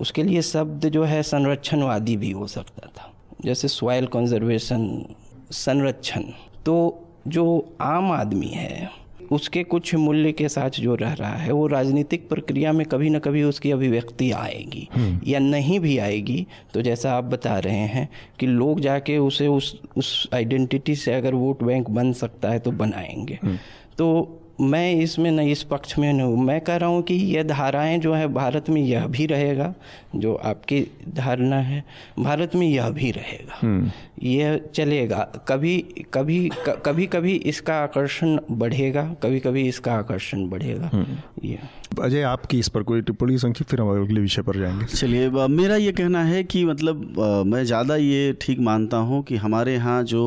[0.00, 3.12] उसके लिए शब्द जो है संरक्षणवादी भी हो सकता था,
[3.44, 5.04] जैसे सॉयल कंजर्वेशन
[5.50, 6.22] संरक्षण।
[6.66, 8.99] तो जो आम आदमी है
[9.30, 13.18] उसके कुछ मूल्य के साथ जो रह रहा है वो राजनीतिक प्रक्रिया में कभी ना
[13.18, 18.08] कभी उसकी अभिव्यक्ति आएगी हम्म। या नहीं भी आएगी तो जैसा आप बता रहे हैं
[18.40, 22.70] कि लोग जाके उसे उस उस आइडेंटिटी से अगर वोट बैंक बन सकता है तो
[22.72, 23.56] बनाएँगे हम्म।
[23.98, 27.42] तो मैं इसमें न इस पक्ष में नहीं हूँ मैं कह रहा हूँ कि यह
[27.42, 29.74] धाराएँ जो है भारत में यह भी रहेगा
[30.16, 31.84] जो आपकी धारणा है
[32.18, 33.90] भारत में यह भी रहेगा। हम्म।
[34.22, 35.76] यह चलेगा। कभी
[36.14, 36.38] कभी
[36.86, 41.58] कभी कभी इसका आकर्षण बढ़ेगा कभी कभी इसका आकर्षण बढ़ेगा। हम्म। ये।
[42.02, 45.76] अजय आपकी इस पर कोई टिप्पणी संक्षिप्त फिर हम अगले विषय पर जाएँगे। चलिए मेरा
[45.76, 50.22] ये कहना है कि मतलब मैं ज़्यादा ये ठीक मानता हूँ कि हमारे यहाँ जो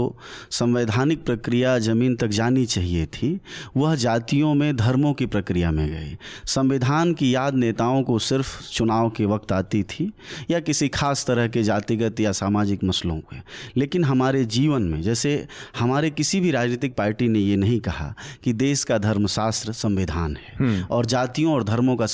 [0.51, 3.39] संवैधानिक प्रक्रिया ज़मीन तक जानी चाहिए थी
[3.77, 9.09] वह जातियों में धर्मों की प्रक्रिया में गई। संविधान की याद नेताओं को सिर्फ़ चुनाव
[9.09, 10.13] के वक्त आती थी
[10.51, 13.35] या किसी खास तरह के जातिगत या सामाजिक मसलों के।
[13.77, 15.47] लेकिन हमारे जीवन में जैसे
[15.79, 20.55] हमारे किसी भी राजनीतिक पार्टी ने ये नहीं कहा कि देश का धर्मशास्त्र संविधान है
[20.59, 22.05] हम्म। और जातियों और धर्मों का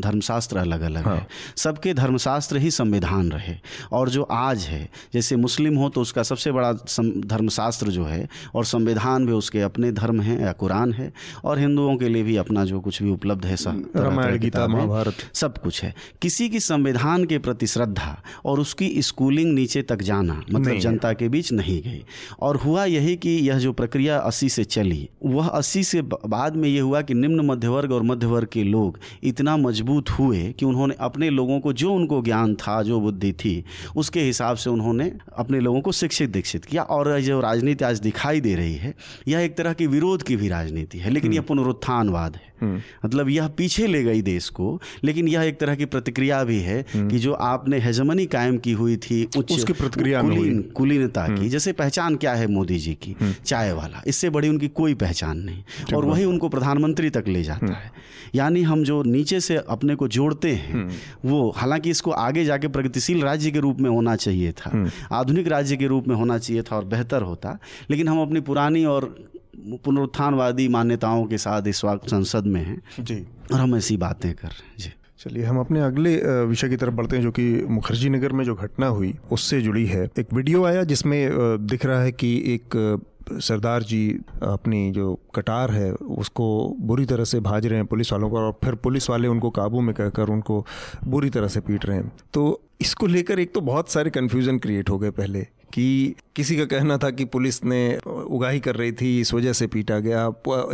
[0.00, 3.56] धर्मशास्त्र अलग अलग हाँ। है। सबके धर्मशास्त्र ही संविधान रहे।
[3.92, 8.64] और जो आज है जैसे मुस्लिम हो तो उसका सबसे बड़ा धर्मशास्त्र जो है और
[8.64, 11.12] संविधान भी उसके अपने धर्म हैं या कुरान है
[11.44, 15.14] और हिंदुओं के लिए भी अपना जो कुछ भी उपलब्ध है सब रामायण गीता महाभारत।
[15.34, 20.34] सब कुछ है। किसी की संविधान के प्रति श्रद्धा और उसकी स्कूलिंग नीचे तक जाना
[20.52, 22.02] मतलब जनता के बीच नहीं गई
[22.40, 26.68] और हुआ यही कि यह जो प्रक्रिया अस्सी से चली वह अस्सी से बाद में
[26.68, 30.66] ये हुआ कि निम्न मध्य वर्ग और मध्य वर्ग के लोग इतना मज़बूत हुए कि
[30.66, 33.64] उन्होंने अपने लोगों को जो उनको ज्ञान था जो बुद्धि थी
[33.96, 38.40] उसके हिसाब से उन्होंने अपने लोगों को शिक्षित दीक्षित किया और जो राजनीति आज दिखाई
[38.40, 38.94] दे रही है
[39.28, 42.47] यह एक तरह की विरोध की भी राजनीति है लेकिन यह हम्म। पुनरुत्थानवाद है।
[43.04, 46.84] मतलब यह पीछे ले गई देश को लेकिन यह एक तरह की प्रतिक्रिया भी है
[46.94, 51.48] हम्म। कि जो आपने हेजमनी कायम की हुई थी उच्च उसकी प्रतिक्रिया कुलीन कुलीनता की
[51.48, 53.16] जैसे पहचान क्या है मोदी जी की?
[53.46, 55.62] चाय वाला। इससे बड़ी उनकी कोई पहचान नहीं।
[55.94, 57.92] और वही उनको प्रधानमंत्री तक ले जाता है।
[58.34, 62.68] यानी हम जो नीचे से अपने को जोड़ते हैं हम्म। वो हालाँकि इसको आगे जाके
[62.68, 66.38] प्रगतिशील राज्य के रूप में होना चाहिए था। हम्म। आधुनिक राज्य के रूप में होना
[66.38, 67.58] चाहिए था और बेहतर होता।
[67.90, 69.32] लेकिन हम अपनी पुरानी और
[69.84, 74.48] पुनरुत्थानवादी मान्यताओं के साथ इस वक्त संसद में हैं। जी। और हम ऐसी बातें कर
[74.48, 78.08] रहे हैं। जी। चलिए हम अपने अगले विषय की तरफ़ बढ़ते हैं जो कि मुखर्जी
[78.08, 81.30] नगर में जो घटना हुई उससे जुड़ी है। एक वीडियो आया जिसमें
[81.66, 83.00] दिख रहा है कि एक
[83.32, 88.30] सरदार जी अपनी जो कटार है उसको बुरी तरह से भाज रहे हैं पुलिस वालों
[88.30, 90.66] को और फिर पुलिस वाले उनको काबू में कहकर उनको
[91.04, 94.90] बुरी तरह से पीट रहे हैं। तो इसको लेकर एक तो बहुत सारे कन्फ्यूज़न क्रिएट
[94.90, 99.20] हो गए पहले कि किसी का कहना था कि पुलिस ने उगाही कर रही थी,
[99.20, 100.20] इस वजह से पीटा गया,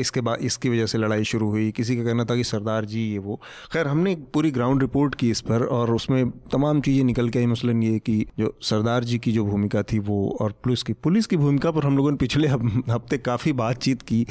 [0.00, 3.00] इसके बाद, इसकी वजह से लड़ाई शुरू हुई। किसी का कहना था कि सरदार जी,
[3.02, 3.40] ये वो।
[3.72, 7.38] खैर, हमने एक पूरी ग्राउंड रिपोर्ट की इस पर और उसमें तमाम चीज़ें निकल के
[7.38, 10.92] आई, मसलन ये कि जो सरदार जी की जो भूमिका थी वो और पुलिस की
[10.92, 14.22] पुलिस की भूमिका पर हम लोगों ने पिछले हफ़्ते काफ़ी बातचीत की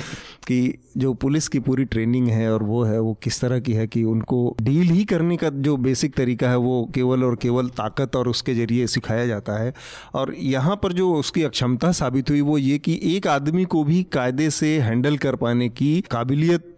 [0.48, 3.88] कि जो पुलिस की पूरी ट्रेनिंग है और वो है, वो किस तरह की है
[3.88, 8.16] कि उनको डील ही करने का जो बेसिक तरीका है, वो केवल और केवल ताकत
[8.16, 9.74] और उसके ज़रिए सिखाया जाता है।
[10.14, 14.04] और यहाँ पर जो उसकी अक्षमता साबित हुई वो ये कि एक आदमी को भी
[14.04, 16.78] कायदे से हैंडल कर पाने की काबिलियत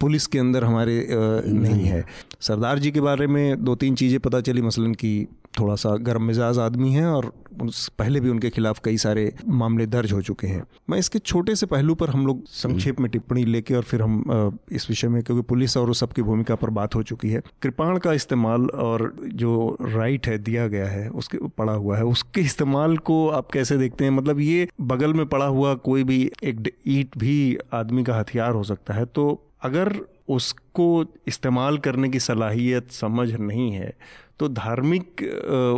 [0.00, 2.04] पुलिस के अंदर हमारे नहीं। है।
[2.40, 5.26] सरदार जी के बारे में दो तीन चीज़ें पता चली मसलन कि
[5.58, 7.32] थोड़ा सा गर्म मिजाज आदमी है और
[7.62, 11.54] उस पहले भी उनके खिलाफ कई सारे मामले दर्ज हो चुके हैं। मैं इसके छोटे
[11.54, 15.22] से पहलू पर हम लोग संक्षेप में टिप्पणी लेके और फिर हम इस विषय में,
[15.22, 19.12] क्योंकि पुलिस और उस सबकी भूमिका पर बात हो चुकी है, कृपाण का इस्तेमाल और
[19.24, 23.76] जो राइट है, दिया गया है, उसके पड़ा हुआ है, उसके इस्तेमाल को आप कैसे
[23.76, 24.10] देखते हैं?
[24.10, 28.62] मतलब ये बगल में पड़ा हुआ कोई भी एक ईट भी आदमी का हथियार हो
[28.62, 29.26] सकता है तो
[29.62, 29.94] अगर
[30.28, 33.92] उसको इस्तेमाल करने की सलाहियत समझ नहीं है
[34.38, 35.22] तो धार्मिक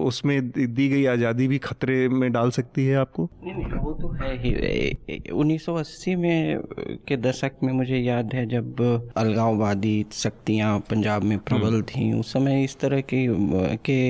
[0.04, 3.28] उसमें दी गई आज़ादी भी खतरे में डाल सकती है आपको?
[3.44, 6.60] नहीं नहीं वो तो है ही। 1980 में
[7.08, 8.80] के दशक में मुझे याद है जब
[9.16, 13.26] अलगाववादी शक्तियाँ पंजाब में प्रबल हम्म। थीं उस समय इस तरह के
[13.76, 14.00] के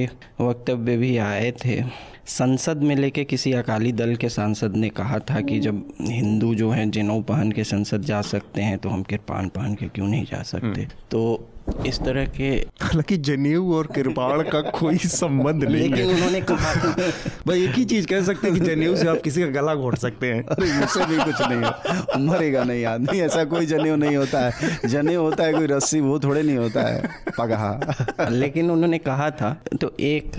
[0.41, 1.83] वक्तव्य भी आए थे।
[2.27, 6.71] संसद में लेके किसी अकाली दल के सांसद ने कहा था कि जब हिंदू जो
[6.71, 10.25] हैं जिनों पहन के संसद जा सकते हैं तो हम किरपान पहन के क्यों नहीं
[10.25, 10.67] जा सकते?
[10.67, 11.23] हम्म। तो
[11.87, 12.49] इस तरह के
[12.83, 16.75] हालाँकि जनेऊ और किरपाड़ का कोई संबंध नहीं लेकिन है। उन्होंने कहा
[17.47, 19.97] भाई एक ही चीज़ कह सकते हैं कि जनेऊ से आप किसी का गला घोट
[19.99, 24.17] सकते हैं। अरे मुझसे भी कुछ नहीं है। मरेगा नहीं आदमी ऐसा कोई जनेऊ नहीं
[24.17, 27.09] होता है। जनेऊ होता है कोई रस्सी वो थोड़े नहीं होता है।
[27.39, 30.39] पगहा। लेकिन उन्होंने कहा था तो एक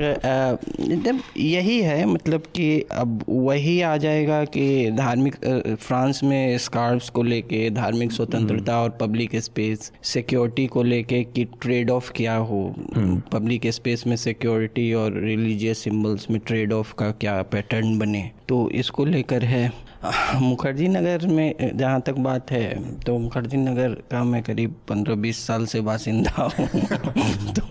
[0.82, 5.36] मतलब यही है मतलब कि अब वही आ जाएगा कि धार्मिक
[5.82, 11.90] फ्रांस में स्कार्फ्स को लेके धार्मिक स्वतंत्रता और पब्लिक स्पेस सिक्योरिटी को लेके कि ट्रेड
[11.90, 12.74] ऑफ़ क्या हो?
[13.32, 18.32] पब्लिक स्पेस में सिक्योरिटी और रिलीजियस सिंबल्स में ट्रेड ऑफ़ का क्या पैटर्न बने?
[18.50, 19.72] तो इसको लेकर है
[20.36, 25.46] मुखर्जी नगर में जहाँ तक बात है तो मुखर्जी नगर का मैं करीब पंद्रह बीस
[25.48, 26.68] साल से बासिंदा हूँ।
[27.54, 27.62] तो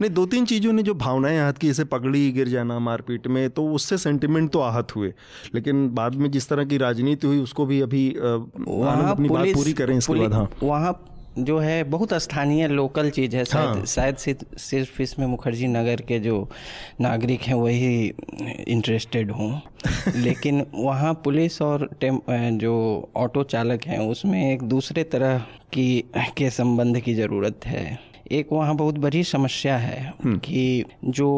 [0.00, 3.48] नहीं दो तीन चीज़ों ने जो भावनाएँ आहत की जैसे पगड़ी गिर जाना मारपीट में
[3.50, 5.12] तो उससे सेंटिमेंट तो आहत हुए।
[5.54, 9.96] लेकिन बाद में जिस तरह की राजनीति हुई उसको भी अभी अपनी बात पूरी करें
[9.98, 10.92] इसके बाद हाँ। वहाँ
[11.38, 16.00] जो है बहुत स्थानीय लोकल चीज़ है। शायद हाँ। शायद सिर्फ़ सिर्फ़ इसमें मुखर्जी नगर
[16.00, 16.48] के जो
[17.00, 18.12] नागरिक हैं वही
[18.68, 19.60] इंटरेस्टेड हों।
[20.16, 25.38] लेकिन वहाँ पुलिस और जो ऑटो चालक हैं उसमें एक दूसरे तरह
[25.72, 26.04] की
[26.36, 27.98] के संबंध की ज़रूरत है।
[28.32, 31.28] एक वहाँ बहुत बड़ी समस्या है कि जो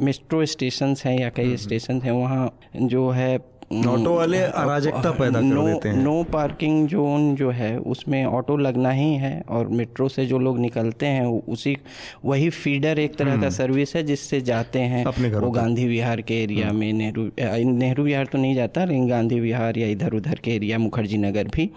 [0.00, 3.38] मेट्रो स्टेशन हैं या कई स्टेशन हैं वहाँ जो है
[3.72, 8.56] ऑटो वाले अराजकता पैदा कर नो, देते हैं। नो पार्किंग जोन जो है उसमें ऑटो
[8.56, 11.76] लगना ही है और मेट्रो से जो लोग निकलते हैं उसी
[12.24, 16.42] वही फीडर एक तरह का सर्विस है जिससे जाते हैं अपने वो गांधी विहार के
[16.42, 17.30] एरिया में नेहरू
[17.72, 21.48] नेहरू विहार तो नहीं जाता लेकिन गांधी विहार या इधर उधर के एरिया मुखर्जी नगर
[21.48, 21.70] भी।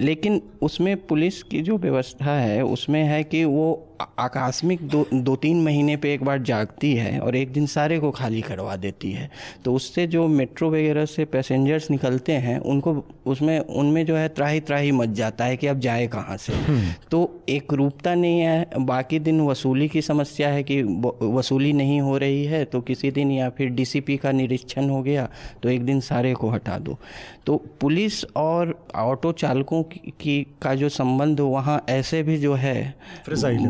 [0.00, 5.62] लेकिन उसमें पुलिस की जो व्यवस्था है उसमें है कि वो आकस्मिक दो दो तीन
[5.64, 9.30] महीने पे एक बार जागती है और एक दिन सारे को खाली करवा देती है।
[9.64, 12.94] तो उससे जो मेट्रो वगैरह से पैसेंजर्स निकलते हैं उनको
[13.26, 16.52] उसमें उनमें जो है त्राही त्राही मच जाता है कि अब जाए कहाँ से।
[17.10, 20.82] तो एक रूपता नहीं है बाकी दिन वसूली की समस्या है कि
[21.22, 25.28] वसूली नहीं हो रही है तो किसी दिन या फिर डीसीपी का निरीक्षण हो गया
[25.62, 26.98] तो एक दिन सारे को हटा दो।
[27.48, 32.94] तो पुलिस और ऑटो चालकों की, की का जो संबंध वहाँ ऐसे भी जो है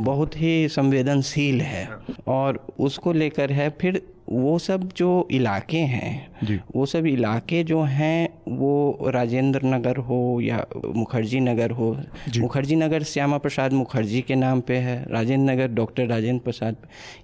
[0.05, 1.89] बहुत ही संवेदनशील है।
[2.29, 8.29] और उसको लेकर है फिर वो सब जो इलाके हैं वो सब इलाके जो हैं
[8.49, 10.65] वो राजेंद्र नगर हो या
[10.97, 11.91] मुखर्जी नगर हो।
[12.39, 16.77] मुखर्जी नगर श्यामा प्रसाद मुखर्जी के नाम पे है राजेंद्र नगर डॉक्टर राजेंद्र प्रसाद।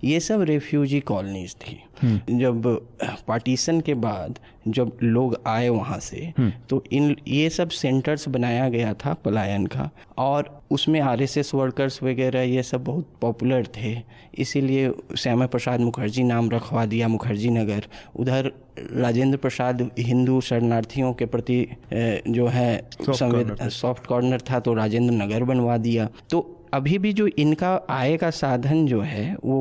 [0.04, 1.80] ये सब रेफ्यूजी कॉलोनीज थी।
[2.30, 2.66] जब
[3.28, 4.38] पार्टीशन के बाद
[4.68, 6.32] जब लोग आए वहाँ से
[6.70, 9.88] तो इन ये सब सेंटर्स बनाया गया था पलायन का।
[10.18, 13.96] और उसमें आरएसएस वर्कर्स वगैरह ये सब बहुत पॉपुलर थे।
[14.38, 17.86] इसीलिए श्यामा प्रसाद मुखर्जी नाम रखवा दिया मुखर्जी नगर।
[18.16, 18.50] उधर
[18.96, 21.66] राजेंद्र प्रसाद हिंदू शरणार्थियों के प्रति
[22.28, 22.70] जो है
[23.02, 28.30] सॉफ्ट कॉर्नर था। तो राजेंद्र नगर बनवा दिया। तो अभी भी जो इनका आय का
[28.32, 29.58] साधन जो है वो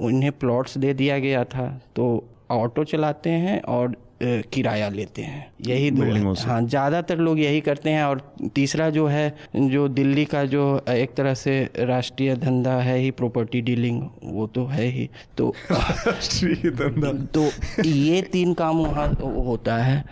[0.00, 5.90] उन्हें प्लॉट्स दे दिया गया था। तो ऑटो चलाते हैं और किराया लेते हैं। यही
[5.90, 8.20] बिल्डिंगों है। हाँ ज़्यादातर लोग यही करते हैं और
[8.54, 13.60] तीसरा जो है जो दिल्ली का जो एक तरह से राष्ट्रीय धंधा है ही प्रॉपर्टी
[13.60, 15.08] डीलिंग वो तो है ही।
[15.38, 17.44] तो राष्ट्रीय धंधा। तो
[17.84, 19.08] ये तीन काम वहाँ
[19.44, 20.04] होता है।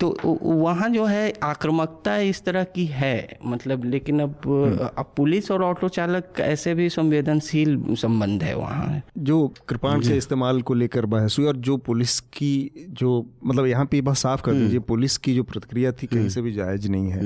[0.00, 5.62] तो वहाँ जो है आक्रामकता इस तरह की है मतलब लेकिन अब अब पुलिस और
[5.62, 11.38] ऑटो चालक ऐसे भी संवेदनशील संबंध है वहाँ। जो कृपाण से इस्तेमाल को लेकर बहस
[11.38, 12.54] हुई और जो पुलिस की
[12.90, 16.42] जो मतलब यहाँ पे बात साफ़ कर दीजिए पुलिस की जो प्रतिक्रिया थी कहीं से
[16.42, 17.22] भी जायज़ नहीं है।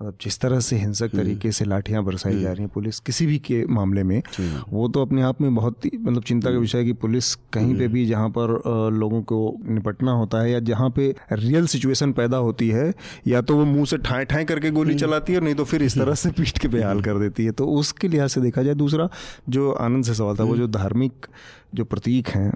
[0.00, 3.38] मतलब जिस तरह से हिंसक तरीके से लाठियाँ बरसाई जा रही हैं पुलिस किसी भी
[3.38, 4.22] के मामले में
[4.70, 7.76] वो तो अपने आप में बहुत ही मतलब चिंता का विषय है कि पुलिस कहीं
[7.78, 12.36] पे भी जहाँ पर लोगों को निपटना होता है या जहाँ पे रियल सिचुएशन पैदा
[12.38, 12.92] होती है
[13.26, 15.98] या तो वो मुँह से ठाए ठाए करके गोली चलाती है नहीं तो फिर इस
[15.98, 19.08] तरह से पीट के बेहाल कर देती है। तो उसके लिहाज से देखा जाए दूसरा
[19.48, 21.26] जो आनंद से सवाल था वो जो धार्मिक
[21.74, 22.50] जो प्रतीक हैं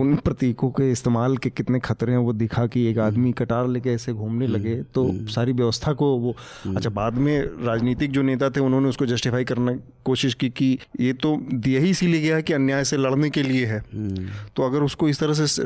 [0.00, 3.90] उन प्रतीकों के इस्तेमाल के कितने खतरे हैं वो दिखा कि एक आदमी कटार लेके
[3.90, 6.36] ऐसे घूमने लगे तो सारी व्यवस्था को वो
[6.76, 10.78] अच्छा बाद में राजनीतिक जो नेता थे उन्होंने उसको जस्टिफाई करने की कोशिश की कि
[11.00, 13.80] ये तो यही इसीलिए गया है कि अन्याय से लड़ने के लिए है।
[14.56, 15.64] तो अगर उसको इस तरह से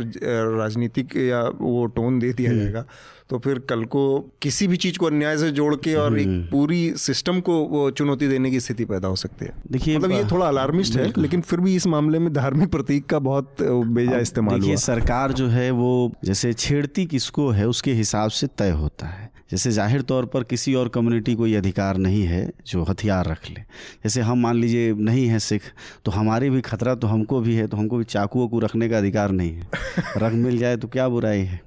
[0.58, 2.84] राजनीतिक या वो टोन दे दिया जाएगा
[3.30, 4.02] तो फिर कल को
[4.42, 8.28] किसी भी चीज़ को अन्याय से जोड़ के और एक पूरी सिस्टम को वो चुनौती
[8.28, 11.60] देने की स्थिति पैदा हो सकती है। देखिए, मतलब ये थोड़ा अलार्मिस्ट है लेकिन फिर
[11.60, 16.12] भी इस मामले में धार्मिक प्रतीक का बहुत बेजा इस्तेमाल देखिए सरकार जो है वो
[16.24, 20.74] जैसे छेड़ती किसको है उसके हिसाब से तय होता है। जैसे ज़ाहिर तौर पर किसी
[20.74, 23.60] और कम्युनिटी को ये अधिकार नहीं है जो हथियार रख ले।
[24.04, 25.62] जैसे हम मान लीजिए नहीं है सिख
[26.04, 28.98] तो हमारी भी खतरा तो हमको भी है तो हमको भी चाकुओं को रखने का
[28.98, 29.68] अधिकार नहीं है।
[30.16, 31.60] रख मिल जाए तो क्या बुराई है?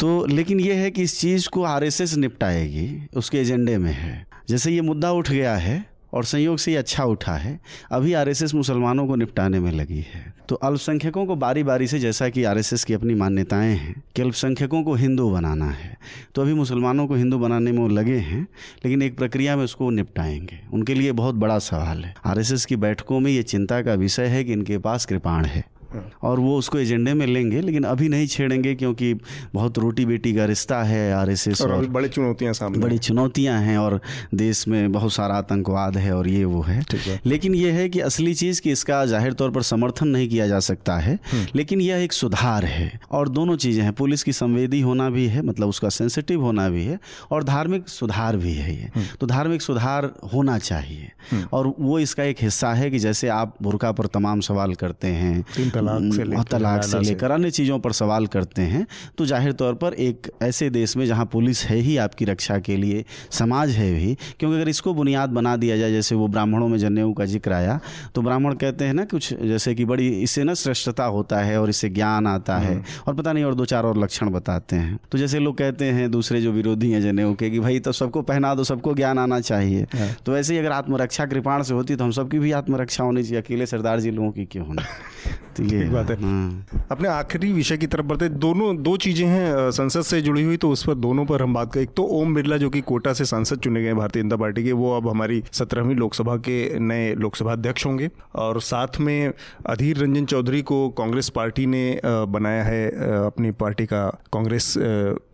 [0.00, 4.70] तो लेकिन ये है कि इस चीज़ को आरएसएस निपटाएगी उसके एजेंडे में है। जैसे
[4.70, 7.60] ये मुद्दा उठ गया है और संयोग से ये अच्छा उठा है।
[7.92, 12.28] अभी आरएसएस मुसलमानों को निपटाने में लगी है। तो अल्पसंख्यकों को बारी बारी से जैसा
[12.28, 15.98] कि आरएसएस की अपनी मान्यताएँ हैं कि अल्पसंख्यकों को हिंदू बनाना है।
[16.34, 18.42] तो अभी मुसलमानों को हिंदू बनाने में वो लगे हैं,
[18.84, 23.20] लेकिन एक प्रक्रिया में उसको निपटाएँगे। उनके लिए बहुत बड़ा सवाल है। आरएसएस की बैठकों
[23.20, 25.79] में ये चिंता का विषय है कि इनके पास कृपाण है।
[26.22, 29.12] और वो उसको एजेंडे में लेंगे लेकिन अभी नहीं छेड़ेंगे क्योंकि
[29.54, 32.98] बहुत रोटी बेटी का रिश्ता है आर एस एस और अभी बड़ी चुनौतियाँ सामने बड़ी
[32.98, 34.00] चुनौतियाँ हैं और
[34.34, 36.82] देश में बहुत सारा आतंकवाद है और ये वो है।
[37.26, 40.60] लेकिन ये है कि असली चीज़ कि इसका ज़ाहिर तौर पर समर्थन नहीं किया जा
[40.60, 41.18] सकता है
[41.54, 45.42] लेकिन यह एक सुधार है और दोनों चीज़ें हैं। पुलिस की संवेदी होना भी है
[45.42, 46.98] मतलब उसका सेंसिटिव होना भी है
[47.30, 51.10] और धार्मिक सुधार भी है ये। तो धार्मिक सुधार होना चाहिए
[51.52, 55.79] और वो इसका एक हिस्सा है कि जैसे आप बुरका पर तमाम सवाल करते हैं
[55.80, 58.86] तलाक से लेकर तलाक से लेकर अन्य चीज़ों पर सवाल करते हैं।
[59.18, 62.76] तो ज़ाहिर तौर पर एक ऐसे देश में जहाँ पुलिस है ही आपकी रक्षा के
[62.76, 66.78] लिए समाज है भी क्योंकि अगर इसको बुनियाद बना दिया जाए जैसे वो ब्राह्मणों में
[66.78, 67.78] जनेऊ का ज़िक्र आया
[68.14, 71.70] तो ब्राह्मण कहते हैं ना कुछ जैसे कि बड़ी इससे ना श्रेष्ठता होता है और
[71.70, 75.18] इससे ज्ञान आता है और पता नहीं और दो चार और लक्षण बताते हैं। तो
[75.18, 78.54] जैसे लोग कहते हैं दूसरे जो विरोधी हैं जनेऊ के कि भाई तो सबको पहना
[78.54, 79.86] दो सबको ज्ञान आना चाहिए।
[80.26, 83.40] तो वैसे ही अगर आत्मरक्षा कृपाण से होती तो हम सबकी भी आत्मरक्षा होनी चाहिए
[83.40, 84.82] अकेले सरदार जी लोगों की क्यों होना?
[85.56, 89.70] तो ठीक बात है। हाँ। अपने आखिरी विषय की तरफ़ बढ़ते दोनों दो चीज़ें हैं
[89.72, 92.34] संसद से जुड़ी हुई तो उस पर दोनों पर हम बात करें। एक तो ओम
[92.34, 95.42] बिरला जो कि कोटा से सांसद चुने गए भारतीय जनता पार्टी के वो अब हमारी
[95.52, 99.32] सत्रहवीं लोकसभा के नए लोकसभा अध्यक्ष होंगे। और साथ में
[99.66, 102.86] अधीर रंजन चौधरी को कांग्रेस पार्टी ने बनाया है
[103.26, 104.74] अपनी पार्टी का कांग्रेस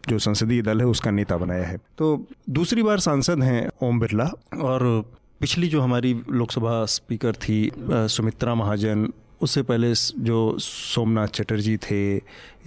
[0.09, 4.31] जो संसदीय दल है उसका नेता बनाया है। तो दूसरी बार सांसद हैं ओम बिरला।
[4.63, 5.05] और
[5.41, 9.09] पिछली जो हमारी लोकसभा स्पीकर थी सुमित्रा महाजन
[9.43, 9.93] उससे पहले
[10.25, 12.17] जो सोमनाथ चटर्जी थे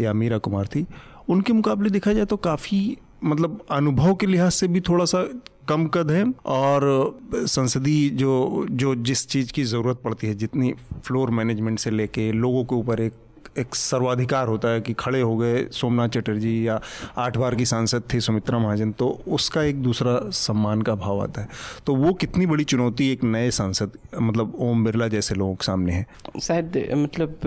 [0.03, 0.85] या मीरा कुमार थी,
[1.29, 5.23] उनके मुकाबले देखा जाए तो काफ़ी मतलब अनुभव के लिहाज से भी थोड़ा सा
[5.69, 6.83] कम कद है और
[7.33, 10.73] संसदीय जो जो जिस चीज़ की ज़रूरत पड़ती है, जितनी
[11.05, 13.13] फ्लोर मैनेजमेंट से लेके लोगों के ऊपर एक
[13.57, 16.79] एक सर्वाधिकार होता है कि खड़े हो गए सोमनाथ चटर्जी या
[17.17, 21.41] आठ बार की सांसद थी सुमित्रा महाजन तो उसका एक दूसरा सम्मान का भाव आता
[21.41, 21.47] है।
[21.85, 25.93] तो वो कितनी बड़ी चुनौती एक नए सांसद मतलब ओम बिरला जैसे लोगों के सामने
[25.93, 26.05] है?
[26.41, 27.39] शायद मतलब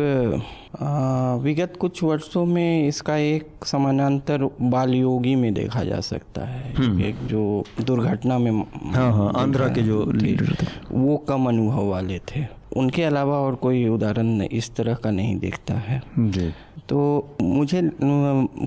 [1.43, 6.71] विगत कुछ वर्षों में इसका एक समानांतर बाल योगी में देखा जा सकता है।
[7.09, 7.43] एक जो
[7.81, 8.51] दुर्घटना में
[8.95, 12.45] हाँ हाँ आंध्रा के जो लीडर थे। वो कम अनुभव वाले थे।
[12.77, 16.51] उनके अलावा और कोई उदाहरण इस तरह का नहीं देखता है। जी।
[16.89, 17.01] तो
[17.43, 17.81] मुझे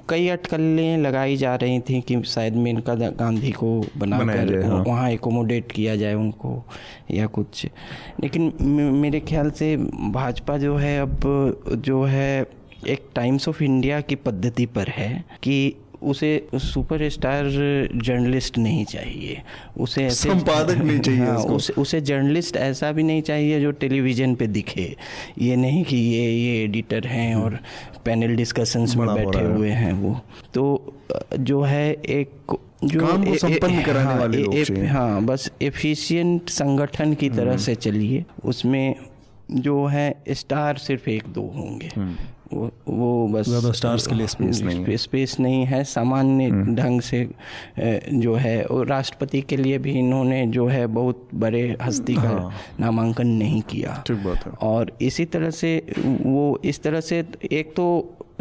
[0.10, 4.84] कई अटकलें लगाई जा रही थी कि शायद मेनका गांधी को बना बनाकर जाए, हाँ।
[4.84, 6.64] वहाँ एकोमोडेट किया जाए उनको
[7.12, 7.66] या कुछ।
[8.24, 8.54] लेकिन
[9.02, 9.78] मेरे ख्याल से
[10.12, 12.46] भाजपा जो है अब जो है
[12.88, 17.46] एक टाइम्स ऑफ़ इंडिया की पद्धति पर है कि उसे सुपरस्टार
[17.96, 19.42] जर्नलिस्ट नहीं चाहिए।
[19.78, 24.36] उसे ऐसे संपादक नहीं चाहिए हाँ, उसे उसे जर्नलिस्ट ऐसा भी नहीं चाहिए जो टेलीविज़न
[24.36, 24.96] पे दिखे।
[25.40, 27.60] ये नहीं कि ये ये एडिटर हैं और
[28.06, 30.22] पैनल डिस्कशंस में बैठे है। हुए हैं वो।
[30.54, 30.94] तो
[31.40, 35.52] जो है एक जो काम को संपन्न कराने हाँ, वाले ए- लोग चाहिए। हाँ बस
[35.62, 38.96] एफिशिएंट संगठन की तरह से चलिए। उसमें
[39.52, 41.92] जो है स्टार सिर्फ़ एक दो होंगे।
[42.54, 47.02] वो वो बस ज़्यादा stars के लिए space नहीं है। स्पेस नहीं है सामान्य ढंग
[47.02, 47.28] से
[47.80, 52.34] जो है और राष्ट्रपति के लिए भी इन्होंने जो है बहुत बड़े हस्ती का
[52.80, 57.74] नामांकन नहीं किया। ठीक बात है। और इसी तरह से वो इस तरह से एक
[57.76, 57.88] तो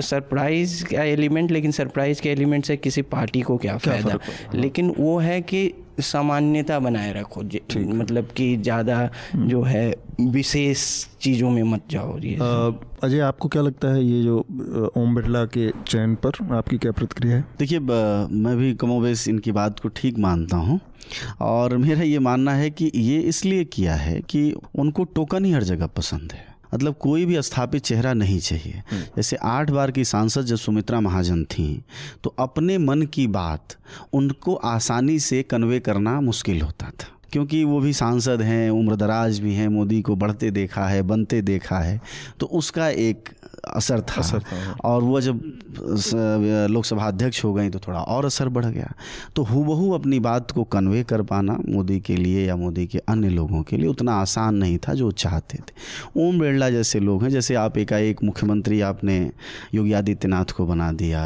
[0.00, 4.18] सरप्राइज़ का एलिमेंट लेकिन सरप्राइज़ के एलिमेंट से किसी पार्टी को क्या, क्या फ़ायदा?
[4.54, 7.42] लेकिन वो है कि सामान्यता बनाए रखो
[7.94, 10.82] मतलब कि ज़्यादा जो है विशेष
[11.20, 12.36] चीज़ों में मत जाओ ये
[13.04, 14.38] अजय आपको क्या लगता है ये जो
[14.96, 17.44] ओम बिरला के चयन पर आपकी क्या प्रतिक्रिया है?
[17.58, 20.80] देखिए मैं भी कमोबेश इनकी बात को ठीक मानता हूँ
[21.40, 25.62] और मेरा ये मानना है कि ये इसलिए किया है कि उनको टोकन ही हर
[25.62, 28.82] जगह पसंद है। मतलब कोई भी स्थापित चेहरा नहीं चाहिए।
[29.16, 31.84] जैसे आठ बार की सांसद जब सुमित्रा महाजन थी
[32.24, 33.76] तो अपने मन की बात
[34.12, 39.54] उनको आसानी से कन्वे करना मुश्किल होता था। क्योंकि वो भी सांसद हैं उम्रदराज भी
[39.54, 42.00] हैं मोदी को बढ़ते देखा है बनते देखा है
[42.40, 43.28] तो उसका एक
[43.66, 45.40] असर था, असर था, और वो जब
[46.70, 48.92] लोकसभा अध्यक्ष हो गई तो थोड़ा और असर बढ़ गया।
[49.36, 53.28] तो हूबहू अपनी बात को कन्वे कर पाना मोदी के लिए या मोदी के अन्य
[53.28, 57.30] लोगों के लिए उतना आसान नहीं था जो चाहते थे। ओम बिरला जैसे लोग हैं
[57.30, 59.18] जैसे आप एकाएक मुख्यमंत्री आपने
[59.74, 61.22] योगी आदित्यनाथ को बना दिया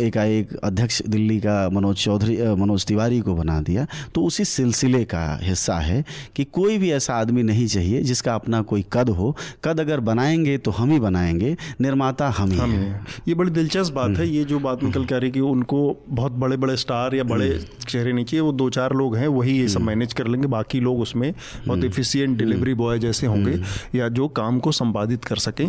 [0.00, 5.22] एकाएक अध्यक्ष दिल्ली का मनोज चौधरी मनोज तिवारी को बना दिया तो उसी सिलसिले का
[5.42, 6.04] हिस्सा है
[6.36, 10.56] कि कोई भी ऐसा आदमी नहीं चाहिए जिसका अपना कोई कद हो। कद अगर बनाएँगे
[10.58, 14.58] तो हम ही बनाएँगे निर्माता हम ही। हैं। ये बड़ी दिलचस्प बात है ये जो
[14.58, 17.48] बात निकल के आ रही कि उनको बहुत बड़े बड़े स्टार या बड़े
[17.88, 20.80] चेहरे नहीं चाहिए वो दो चार लोग हैं वही ये सब मैनेज कर लेंगे बाकी
[20.80, 21.32] लोग उसमें
[21.66, 23.60] बहुत इफिशियंट डिलीवरी बॉय जैसे होंगे
[23.98, 25.66] या जो काम को संपादित कर सकें।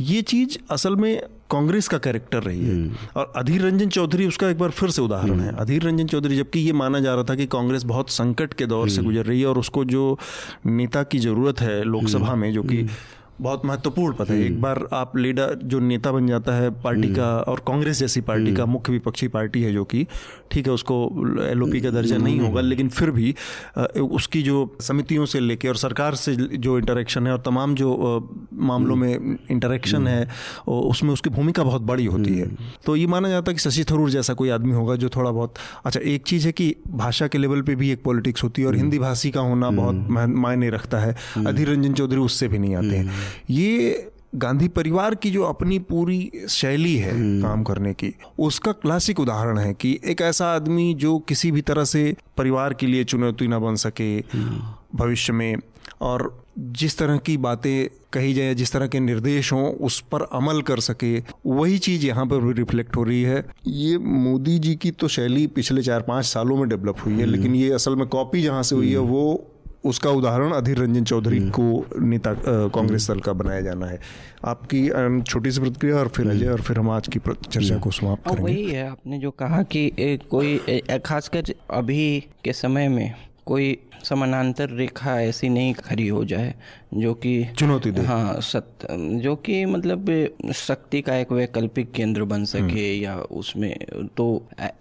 [0.00, 1.20] ये चीज़ असल में
[1.50, 5.40] कांग्रेस का कैरेक्टर रही है। और अधीर रंजन चौधरी उसका एक बार फिर से उदाहरण
[5.40, 8.66] है। अधीर रंजन चौधरी जबकि ये माना जा रहा था कि कांग्रेस बहुत संकट के
[8.66, 10.18] दौर से गुजर रही है और उसको जो
[10.66, 12.86] नेता की ज़रूरत है लोकसभा में जो कि
[13.40, 17.26] बहुत महत्वपूर्ण पद है। एक बार आप लीडर जो नेता बन जाता है पार्टी का
[17.38, 20.06] और कांग्रेस जैसी पार्टी का मुख्य विपक्षी पार्टी है जो कि
[20.50, 20.96] ठीक है उसको
[21.42, 23.34] एलओपी का दर्जा नहीं होगा लेकिन फिर भी
[24.00, 27.88] उसकी जो समितियों से लेके और सरकार से जो इंटरेक्शन है और तमाम जो
[28.52, 30.28] मामलों में इंटरेक्शन है
[30.68, 32.46] उसमें उसकी भूमिका बहुत बड़ी होती है।
[32.86, 35.54] तो ये माना जाता है कि शशि थरूर जैसा कोई आदमी होगा जो थोड़ा बहुत
[35.86, 38.76] अच्छा एक चीज़ है कि भाषा के लेवल पे भी एक पॉलिटिक्स होती है और
[38.76, 42.96] हिंदी भाषी का होना बहुत मायने रखता है। अधीर रंजन चौधरी उससे भी नहीं आते
[42.96, 43.10] हैं।
[43.50, 47.12] ये गांधी परिवार की जो अपनी पूरी शैली है
[47.42, 51.84] काम करने की उसका क्लासिक उदाहरण है कि एक ऐसा आदमी जो किसी भी तरह
[51.84, 54.20] से परिवार के लिए चुनौती ना बन सके
[54.94, 55.56] भविष्य में
[56.00, 60.62] और जिस तरह की बातें कही जाए जिस तरह के निर्देश हों उस पर अमल
[60.62, 64.90] कर सके वही चीज़ यहाँ पर भी रिफ्लेक्ट हो रही है। ये मोदी जी की
[64.90, 68.42] तो शैली पिछले चार पाँच सालों में डेवलप हुई है लेकिन ये असल में कॉपी
[68.42, 69.50] जहाँ से हुई है वो
[69.84, 72.34] उसका उदाहरण अधीर रंजन चौधरी को नेता
[72.74, 73.98] कांग्रेस दल का बनाया जाना है।
[74.44, 74.88] आपकी
[75.22, 78.42] छोटी सी प्रतिक्रिया और फिर अजय और फिर हम आज की चर्चा को समाप्त करेंगे।
[78.42, 83.14] वही है आपने जो कहा कि ए, कोई ए, खासकर अभी के समय में
[83.46, 86.54] कोई समानांतर रेखा ऐसी नहीं खड़ी हो जाए
[86.94, 88.86] जो कि चुनौती दे। हाँ सत
[89.22, 90.06] जो कि मतलब
[90.56, 93.76] शक्ति का एक वैकल्पिक केंद्र बन सके या उसमें
[94.16, 94.26] तो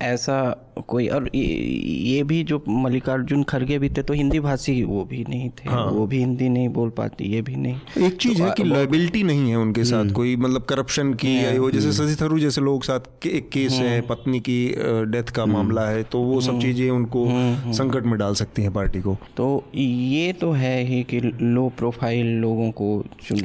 [0.01, 0.39] ऐसा
[0.81, 5.23] कोई और ये, ये भी जो मल्लिकार्जुन खड़गे भी थे तो हिंदी भाषी वो भी
[5.29, 8.43] नहीं थे। हाँ। वो भी हिंदी नहीं बोल पाते ये भी नहीं। एक चीज़ तो
[8.43, 12.15] है कि लाइबिलिटी नहीं है उनके साथ कोई मतलब करप्शन की या वो जैसे शशि
[12.21, 14.59] थरूर जैसे लोग साथ के, एक केस है पत्नी की
[15.11, 17.25] डेथ का मामला है तो वो सब चीज़ें उनको
[17.73, 22.27] संकट में डाल सकती हैं पार्टी को। तो ये तो है ही कि लो प्रोफ़ाइल
[22.37, 22.87] लोगों को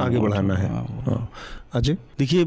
[0.01, 1.29] आगे बढ़ाना। हाँ।
[1.75, 1.97] अजय?
[2.19, 2.45] देखिए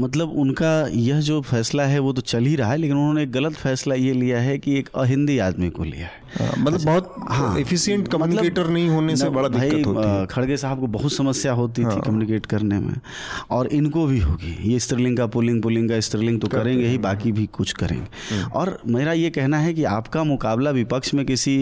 [0.00, 3.52] मतलब उनका यह जो फैसला है वो तो चल ही रहा है लेकिन उन्होंने गलत
[3.52, 6.25] फैसला ये लिया है कि एक अहिंदी आदमी को लिया हाँ,
[6.58, 10.80] मतलब बहुत हाँ। एफिशिएंट कम्युनिकेटर नहीं होने से बड़ा भाई दिक्कत होती है। खड़गे साहब
[10.80, 12.94] को बहुत समस्या होती थी कम्युनिकेट करने में।
[13.50, 17.32] और इनको भी होगी। ये स्त्रीलिंग का पुलिंग पुलिंग का स्त्रीलिंग तो करेंगे ही बाकी
[17.32, 21.54] भी कुछ करेंगे। और मेरा ये कहना है कि आपका मुकाबला विपक्ष में किसी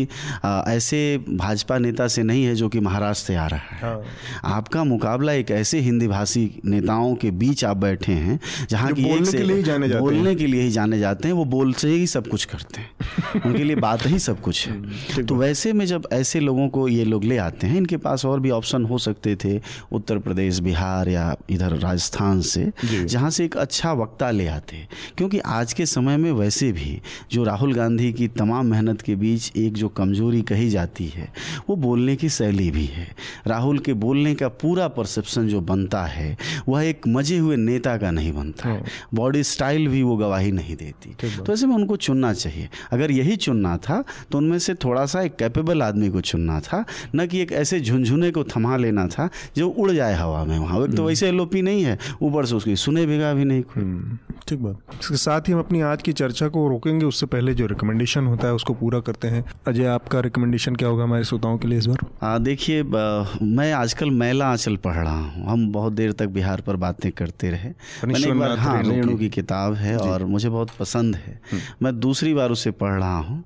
[0.45, 4.03] ऐसे भाजपा नेता से नहीं है जो कि महाराष्ट्र से आ रहा है।
[4.45, 8.39] आपका मुकाबला एक ऐसे हिंदी भाषी नेताओं के बीच आप बैठे हैं
[8.71, 11.29] जहाँ की एक बोलने से के लिए जाने जाते बोलने के लिए ही जाने जाते
[11.29, 14.64] हैं वो बोल से ही सब कुछ करते हैं। उनके लिए बात ही सब कुछ
[14.67, 18.25] है तो वैसे में जब ऐसे लोगों को ये लोग ले आते हैं इनके पास
[18.25, 19.61] और भी ऑप्शन हो सकते थे
[19.93, 24.77] उत्तर प्रदेश बिहार या इधर राजस्थान से जहाँ से एक अच्छा वक्ता ले आते
[25.19, 27.01] क्योंकि आज के समय में वैसे भी
[27.33, 31.33] जो राहुल गांधी की तमाम मेहनत के बीच एक जो कमज़ोरी कही जाती है
[31.69, 33.09] वो बोलने की शैली भी है।
[33.47, 36.37] राहुल के बोलने का पूरा परसेप्शन जो बनता है
[36.69, 38.85] वह एक मज़े हुए नेता का नहीं बनता। है।
[39.15, 43.37] बॉडी स्टाइल भी वो गवाही नहीं देती। तो ऐसे में उनको चुनना चाहिए। अगर यही
[43.37, 46.85] चुनना था तो उनमें से थोड़ा सा एक कैपेबल आदमी को चुनना था
[47.15, 50.87] न कि एक ऐसे झुंझुने को थमा लेना था जो उड़ जाए हवा में वहाँ।
[50.87, 54.19] तो वैसे एलोपी नहीं है ऊपर से उसकी सुने बिगा भी नहीं हम्म,
[54.49, 57.67] ठीक बात। इसके साथ ही हम अपनी आज की चर्चा को रोकेंगे उससे पहले जो
[57.67, 61.69] रिकमेंडेशन होता है उसको पूरा करते हैं। अजय आपका रिकमेंडेशन क्या होगा हमारे श्रोताओं के
[61.69, 62.39] लिए इस बार?
[62.41, 67.11] देखिए मैं आजकल मैला आंचल पढ़ रहा हूँ। हम बहुत देर तक बिहार पर बातें
[67.13, 67.71] करते रहे।
[68.05, 71.39] मैंने एक बार हाँ रेणु की। किताब है और मुझे बहुत पसंद है।
[71.83, 73.43] मैं दूसरी बार उसे पढ़ रहा हूँ।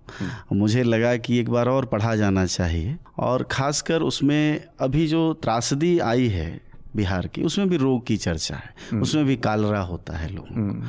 [0.52, 5.98] मुझे लगा कि एक बार और पढ़ा जाना चाहिए। और खासकर उसमें अभी जो त्रासदी
[5.98, 6.60] आई है
[6.96, 10.82] बिहार की उसमें भी रोग की चर्चा है। उसमें भी कालरा होता है लोगों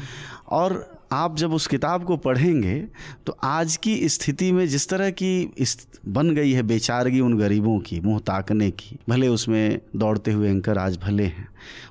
[0.49, 2.87] और आप जब उस किताब को पढ़ेंगे
[3.25, 7.79] तो आज की स्थिति में जिस तरह की इस- बन गई है बेचारगी उन गरीबों
[7.79, 11.47] की मुँह ताकने की भले उसमें दौड़ते हुए एंकर आज भले हैं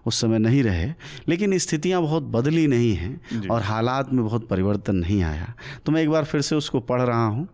[0.07, 0.93] उस समय नहीं रहे
[1.29, 5.55] लेकिन स्थितियाँ बहुत बदली नहीं हैं और हालात में बहुत परिवर्तन नहीं आया।
[5.87, 7.49] तो मैं एक बार फिर से उसको पढ़ रहा हूँ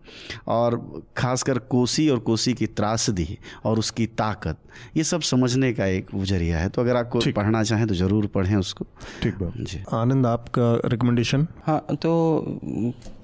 [0.47, 4.57] और ख़ासकर कोसी और कोसी की त्रासदी और उसकी ताकत
[4.97, 8.55] ये सब समझने का एक ज़रिया है। तो अगर आपको पढ़ना चाहें तो ज़रूर पढ़ें
[8.55, 8.85] उसको।
[9.23, 12.43] ठीक बात जी। आनंद आपका रिकमेंडेशन हाँ तो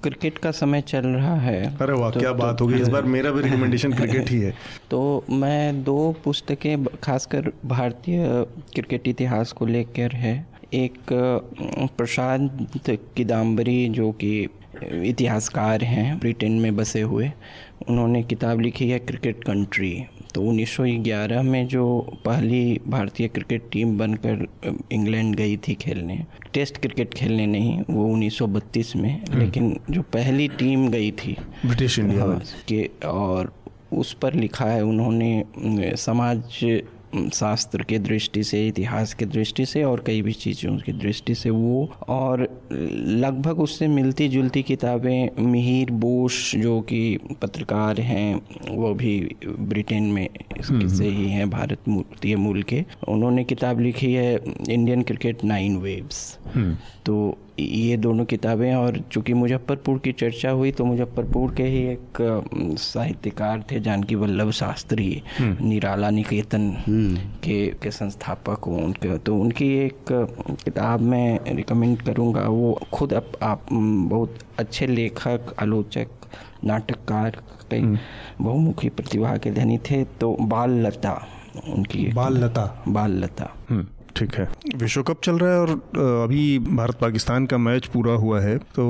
[0.02, 3.02] क्रिकेट का समय चल रहा है। अरे वाह तो, क्या तो, बात होगी इस बार
[3.02, 4.54] मेरा भी रिकमेंडेशन क्रिकेट ही है।
[4.90, 8.26] तो मैं दो पुस्तकें खासकर भारतीय
[8.74, 10.98] क्रिकेट इतिहास को लेकर है। एक
[11.96, 12.68] प्रशांत
[13.16, 14.48] किदाम्बरी जो कि
[14.92, 17.32] इतिहासकार हैं ब्रिटेन में बसे हुए।
[17.88, 20.04] उन्होंने किताब लिखी है क्रिकेट कंट्री
[20.34, 21.84] तो 1911 में जो
[22.24, 24.46] पहली भारतीय क्रिकेट टीम बनकर
[24.92, 26.18] इंग्लैंड गई थी खेलने
[26.54, 31.98] टेस्ट क्रिकेट खेलने नहीं वो 1932 में हम्म। लेकिन जो पहली टीम गई थी ब्रिटिश
[31.98, 33.52] इंडिया हाँ, के और
[33.92, 36.60] उस पर लिखा है उन्होंने समाज
[37.34, 41.50] शास्त्र के दृष्टि से इतिहास के दृष्टि से और कई भी चीज़ों की दृष्टि से
[41.50, 42.40] वो। और
[43.22, 50.28] लगभग उससे मिलती जुलती किताबें मिहिर बोस जो कि पत्रकार हैं वो भी ब्रिटेन में
[50.68, 54.40] हम्म, से ही हैं भारत मूर्ति मूल के। उन्होंने किताब लिखी है
[54.70, 56.38] इंडियन क्रिकेट नाइन वेव्स।
[57.06, 62.20] तो ये दोनों किताबें और चूँकि मुजफ्फरपुर की चर्चा हुई तो मुजफ्फरपुर के ही एक
[62.80, 69.36] साहित्यकार थे जानकी वल्लभ शास्त्री हम्म। निराला निकेतन हम्म। के के संस्थापक हूँ उनके तो
[69.36, 70.12] उनकी एक
[70.64, 76.28] किताब मैं रिकमेंड करूँगा वो खुद आप, आप बहुत अच्छे लेखक आलोचक
[76.64, 77.98] नाटककार कई हम्म।
[78.40, 81.20] बहुमुखी प्रतिभा के धनी थे तो बाल लता
[81.68, 83.54] उनकी बाल लता बाल लता
[84.16, 85.70] ठीक है। विश्व कप चल रहा है और
[86.24, 88.84] अभी भारत पाकिस्तान का मैच पूरा हुआ है। तो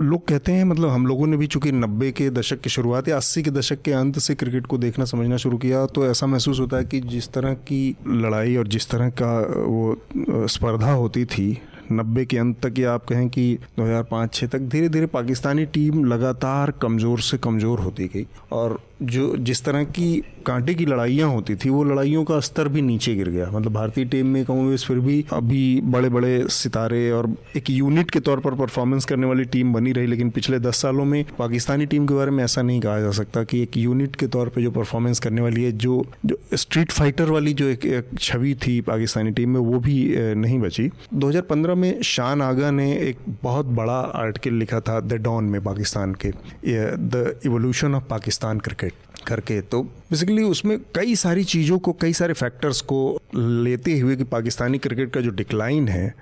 [0.00, 3.16] लोग कहते हैं मतलब हम लोगों ने भी चूँकि नब्बे के दशक की शुरुआत या
[3.16, 6.60] अस्सी के दशक के अंत से क्रिकेट को देखना समझना शुरू किया तो ऐसा महसूस
[6.60, 11.58] होता है कि जिस तरह की लड़ाई और जिस तरह का वो स्पर्धा होती थी
[11.92, 16.70] नब्बे के अंत तक, या आप कहें कि 2005-6 तक धीरे धीरे पाकिस्तानी टीम लगातार
[16.82, 21.70] कमज़ोर से कमज़ोर होती गई। और जो जिस तरह की कांटे की लड़ाइयाँ होती थी
[21.70, 25.24] वो लड़ाइयों का स्तर भी नीचे गिर गया। मतलब भारतीय टीम में कहूँ फिर भी
[25.32, 29.92] अभी बड़े बड़े सितारे और एक यूनिट के तौर पर परफॉर्मेंस करने वाली टीम बनी
[29.92, 33.10] रही लेकिन पिछले दस सालों में पाकिस्तानी टीम के बारे में ऐसा नहीं कहा जा
[33.10, 36.92] सकता कि एक यूनिट के तौर पर जो परफॉर्मेंस करने वाली है जो जो स्ट्रीट
[36.92, 42.02] फाइटर वाली जो एक, छवि थी पाकिस्तानी टीम में वो भी नहीं बची। 2015 में
[42.02, 46.32] शान आगा ने एक बहुत बड़ा आर्टिकल लिखा था द डॉन में पाकिस्तान के
[46.66, 48.91] the evolution of Pakistan cricket
[49.24, 54.24] करके तो बेसिकली उसमें कई सारी चीज़ों को, कई सारे फैक्टर्स को लेते हुए कि
[54.24, 56.14] पाकिस्तानी क्रिकेट का जो डिक्लाइन है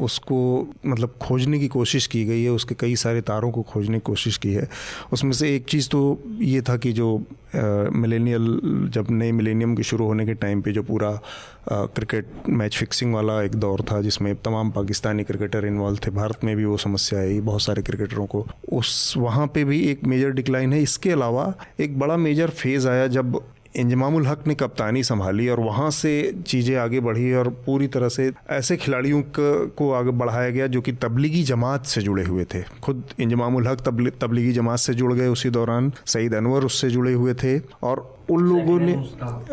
[0.00, 0.38] उसको
[0.86, 4.36] मतलब खोजने की कोशिश की गई है, उसके कई सारे तारों को खोजने की कोशिश
[4.36, 4.68] की है।
[5.12, 6.00] उसमें से एक चीज़ तो
[6.40, 7.16] ये था कि जो
[7.54, 11.10] मिलेनियल जब नए मिलेनियम के शुरू होने के टाइम पे जो पूरा
[11.68, 16.56] क्रिकेट मैच फिक्सिंग वाला एक दौर था, जिसमें तमाम पाकिस्तानी क्रिकेटर इन्वॉल्व थे, भारत में
[16.56, 20.72] भी वो समस्या आई, बहुत सारे क्रिकेटरों को। उस, वहाँ पे भी एक मेजर डिक्लाइन
[20.72, 23.40] है। इसके अलावा एक बड़ा मेजर फ़ेज़ आया जब
[23.76, 26.10] इंजमामुल हक ने कप्तानी संभाली और वहाँ से
[26.46, 29.22] चीज़ें आगे बढ़ी और पूरी तरह से ऐसे खिलाड़ियों
[29.78, 33.80] को आगे बढ़ाया गया जो कि तबलीगी जमात से जुड़े हुए थे। खुद इंजमामुल हक
[34.22, 38.42] तबलीगी जमात से जुड़ गए उसी दौरान, सईद अनवर उससे जुड़े हुए थे और उन
[38.42, 38.92] लोगों ने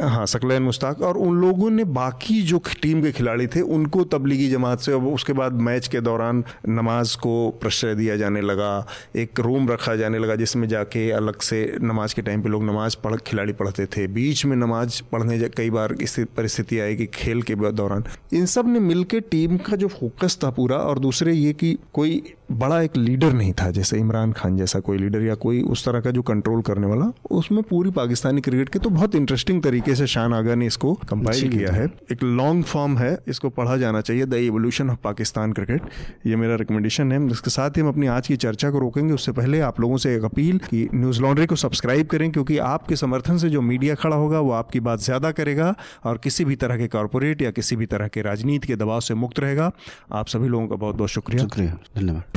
[0.08, 4.50] हाँ सकलैन मुश्ताक। और उन लोगों ने बाकी जो टीम के खिलाड़ी थे उनको तबलीगी
[4.50, 9.70] जमात से उसके बाद मैच के दौरान नमाज़ को प्रश्रय दिया जाने लगा एक रूम
[9.70, 13.54] रखा जाने लगा जिसमें जाके अलग से नमाज़ के टाइम पे लोग नमाज़ पढ़ खिलाड़ी
[13.54, 18.04] पढ़ते थे। बीच में नमाज़ पढ़ने कई बार इस परिस्थिति आई कि खेल के दौरान।
[18.34, 22.82] इन सबने मिलकर टीम का जो फोकस था पूरा और दूसरे ये कि कोई बड़ा
[22.82, 26.12] एक लीडर नहीं था जैसे इमरान खान जैसा कोई लीडर या कोई उस तरह का
[26.12, 30.34] जो कंट्रोल करने वाला उसमें पूरी पाकिस्तानी क्रिकेट के तो बहुत इंटरेस्टिंग तरीके से शान
[30.34, 34.34] आगा ने इसको कंपाइल किया है। एक लॉन्ग फॉर्म है इसको पढ़ा जाना चाहिए the
[34.36, 35.90] evolution of Pakistan cricket
[36.28, 39.32] ये मेरा रिकमेंडेशन है। इसके साथ ही हम अपनी आज की चर्चा को रोकेंगे। उससे
[39.32, 43.38] पहले आप लोगों से एक अपील कि न्यूज़ लॉन्ड्री को सब्सक्राइब करें क्योंकि आपके समर्थन
[43.38, 45.74] से जो मीडिया खड़ा होगा वो आपकी बात ज़्यादा करेगा
[46.06, 49.14] और किसी भी तरह के कॉरपोरेट या किसी भी तरह के राजनीति के दबाव से
[49.16, 49.72] मुक्त रहेगा।
[50.14, 52.37] आप सभी लोगों का बहुत बहुत शुक्रिया। शुक्रिया। धन्यवाद।